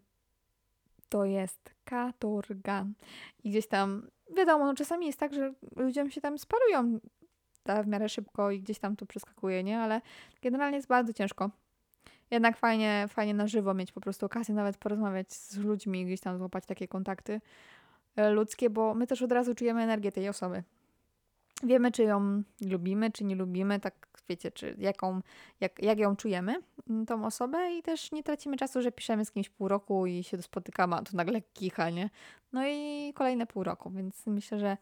to 1.09 1.25
jest 1.25 1.75
katorga. 1.85 2.87
I 3.45 3.51
gdzieś 3.51 3.69
tam 3.69 4.09
wiadomo, 4.37 4.67
no 4.67 4.75
czasami 4.75 5.07
jest 5.07 5.19
tak, 5.19 5.35
że 5.35 5.55
ludziom 5.77 6.11
się 6.11 6.21
tam 6.21 6.39
sparują 6.39 6.99
w 7.83 7.87
miarę 7.87 8.09
szybko 8.09 8.51
i 8.51 8.61
gdzieś 8.61 8.79
tam 8.79 8.97
to 8.97 9.07
przeskakuje, 9.07 9.65
nie? 9.65 9.81
Ale 9.81 10.01
generalnie 10.43 10.77
jest 10.77 10.89
bardzo 10.89 11.13
ciężko. 11.13 11.51
Jednak 12.31 12.57
fajnie, 12.57 13.07
fajnie 13.09 13.35
na 13.35 13.47
żywo 13.47 13.75
mieć 13.75 13.93
po 13.93 14.01
prostu 14.01 14.27
okazję 14.27 14.55
nawet 14.55 14.77
porozmawiać 14.77 15.33
z 15.33 15.57
ludźmi, 15.57 16.07
gdzieś 16.07 16.21
tam 16.21 16.39
złapać 16.39 16.67
takie 16.67 16.89
kontakty 16.89 17.41
e, 18.17 18.31
ludzkie, 18.31 18.71
bo 18.71 18.95
my 18.95 19.07
też 19.07 19.23
od 19.23 19.33
razu 19.33 19.55
czujemy 19.55 19.83
energię 19.83 20.13
tej 20.13 20.29
osoby. 20.29 20.63
Wiemy, 21.63 21.93
czy 21.93 22.03
ją 22.03 22.43
lubimy, 22.61 23.13
czy 23.13 23.25
nie 23.25 23.37
lubimy, 23.37 23.81
tak 23.81 24.09
wiecie, 24.29 24.51
czy 24.51 24.75
jaką, 24.79 25.21
jak, 25.61 25.83
jak 25.83 25.99
ją 25.99 26.17
czujemy, 26.17 26.63
mm, 26.91 27.07
tą 27.07 27.25
osobę 27.25 27.73
i 27.73 27.83
też 27.83 28.13
nie 28.13 28.23
tracimy 28.23 28.57
czasu, 28.57 28.83
że 28.83 28.93
piszemy 28.93 29.25
z 29.25 29.31
kimś 29.31 29.49
pół 29.49 29.69
roku 29.69 30.07
i 30.07 30.25
się 30.25 30.43
spotykamy, 30.43 30.97
a 30.97 31.03
tu 31.03 31.17
nagle 31.17 31.41
kicha, 31.41 31.91
nie? 31.91 32.11
No 32.53 32.67
i 32.67 33.13
kolejne 33.15 33.47
pół 33.47 33.65
roku, 33.65 33.91
więc 33.91 34.27
myślę, 34.27 34.59
że 34.59 34.77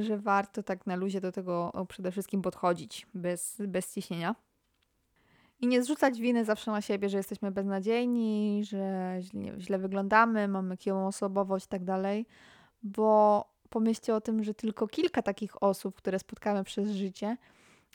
że 0.00 0.18
warto 0.18 0.62
tak 0.62 0.86
na 0.86 0.96
luzie 0.96 1.20
do 1.20 1.32
tego 1.32 1.72
przede 1.88 2.10
wszystkim 2.10 2.42
podchodzić 2.42 3.06
bez, 3.14 3.62
bez 3.68 3.94
ciśnienia. 3.94 4.34
I 5.60 5.66
nie 5.66 5.82
zrzucać 5.82 6.20
winy 6.20 6.44
zawsze 6.44 6.70
na 6.70 6.80
siebie, 6.80 7.08
że 7.08 7.16
jesteśmy 7.16 7.50
beznadziejni, 7.50 8.62
że 8.64 9.16
źle, 9.20 9.60
źle 9.60 9.78
wyglądamy, 9.78 10.48
mamy 10.48 10.76
kiłą 10.76 11.06
osobowość 11.06 11.66
i 11.66 11.68
tak 11.68 11.84
dalej, 11.84 12.26
bo 12.82 13.44
pomyślcie 13.70 14.14
o 14.14 14.20
tym, 14.20 14.44
że 14.44 14.54
tylko 14.54 14.88
kilka 14.88 15.22
takich 15.22 15.62
osób, 15.62 15.94
które 15.94 16.18
spotkamy 16.18 16.64
przez 16.64 16.90
życie, 16.90 17.36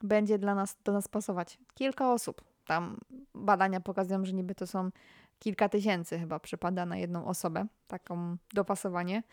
będzie 0.03 0.37
dla 0.37 0.55
nas, 0.55 0.77
do 0.83 0.91
nas 0.91 1.07
pasować. 1.07 1.57
Kilka 1.73 2.13
osób. 2.13 2.41
Tam 2.65 2.97
badania 3.35 3.79
pokazują, 3.79 4.25
że 4.25 4.33
niby 4.33 4.55
to 4.55 4.67
są 4.67 4.89
kilka 5.39 5.69
tysięcy 5.69 6.19
chyba 6.19 6.39
przypada 6.39 6.85
na 6.85 6.97
jedną 6.97 7.25
osobę, 7.25 7.65
taką 7.87 8.37
dopasowanie. 8.53 9.23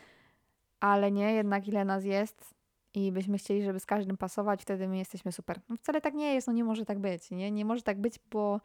Ale 0.80 1.12
nie, 1.12 1.32
jednak 1.32 1.68
ile 1.68 1.84
nas 1.84 2.04
jest 2.04 2.54
i 2.94 3.12
byśmy 3.12 3.38
chcieli, 3.38 3.62
żeby 3.62 3.80
z 3.80 3.86
każdym 3.86 4.16
pasować, 4.16 4.62
wtedy 4.62 4.88
my 4.88 4.98
jesteśmy 4.98 5.32
super. 5.32 5.60
No 5.68 5.76
wcale 5.76 6.00
tak 6.00 6.14
nie 6.14 6.34
jest, 6.34 6.46
no 6.46 6.52
nie 6.52 6.64
może 6.64 6.84
tak 6.84 6.98
być, 6.98 7.30
nie? 7.30 7.50
Nie 7.50 7.64
może 7.64 7.82
tak 7.82 8.00
być, 8.00 8.18
bo 8.30 8.60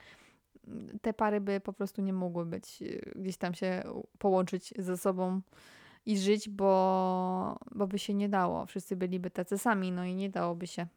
te 1.02 1.13
pary 1.13 1.41
by 1.41 1.60
po 1.60 1.73
prostu 1.73 2.02
nie 2.02 2.13
mogły 2.13 2.45
być, 2.45 2.82
y, 2.82 3.12
gdzieś 3.15 3.38
tam 3.38 3.54
się 3.54 3.84
połączyć 4.17 4.73
ze 4.78 4.97
sobą 4.97 5.41
i 6.06 6.17
żyć, 6.17 6.49
bo, 6.49 7.60
bo 7.71 7.88
by 7.88 7.99
się 7.99 8.13
nie 8.13 8.30
dało. 8.30 8.65
Wszyscy 8.65 8.95
byliby 8.95 9.30
tacy 9.30 9.58
sami, 9.58 9.91
no 9.91 10.06
i 10.06 10.15
nie 10.15 10.30
dałoby 10.30 10.67
się 10.67 10.88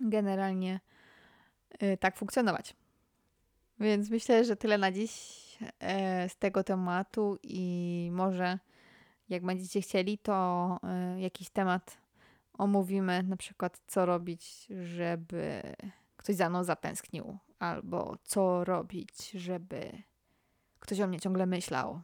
generalnie 0.00 0.80
y, 1.82 1.96
tak 1.96 2.16
funkcjonować. 2.16 2.76
Więc 3.80 4.10
myślę, 4.10 4.44
że 4.44 4.56
tyle 4.56 4.78
na 4.78 4.92
dziś 4.92 5.44
e, 5.80 6.28
z 6.28 6.36
tego 6.36 6.64
tematu 6.64 7.38
i 7.42 8.08
może 8.12 8.58
jak 9.28 9.44
będziecie 9.44 9.80
chcieli, 9.80 10.18
to 10.18 10.78
e, 10.82 11.20
jakiś 11.20 11.50
temat 11.50 11.96
omówimy, 12.58 13.22
na 13.22 13.36
przykład 13.36 13.80
co 13.86 14.06
robić, 14.06 14.66
żeby 14.84 15.62
ktoś 16.16 16.36
za 16.36 16.50
mną 16.50 16.64
zatęsknił, 16.64 17.38
albo 17.58 18.16
co 18.24 18.64
robić, 18.64 19.30
żeby 19.30 20.02
ktoś 20.80 21.00
o 21.00 21.06
mnie 21.06 21.20
ciągle 21.20 21.46
myślał. 21.46 22.00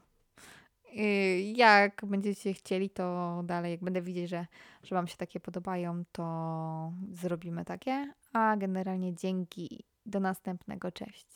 Jak 1.54 2.06
będziecie 2.06 2.54
chcieli, 2.54 2.90
to 2.90 3.40
dalej, 3.44 3.70
jak 3.70 3.80
będę 3.84 4.02
widzieć, 4.02 4.30
że, 4.30 4.46
że 4.82 4.94
Wam 4.94 5.06
się 5.06 5.16
takie 5.16 5.40
podobają, 5.40 6.04
to 6.12 6.92
zrobimy 7.12 7.64
takie. 7.64 8.12
A 8.32 8.56
generalnie 8.56 9.14
dzięki. 9.14 9.84
Do 10.06 10.20
następnego. 10.20 10.92
Cześć. 10.92 11.26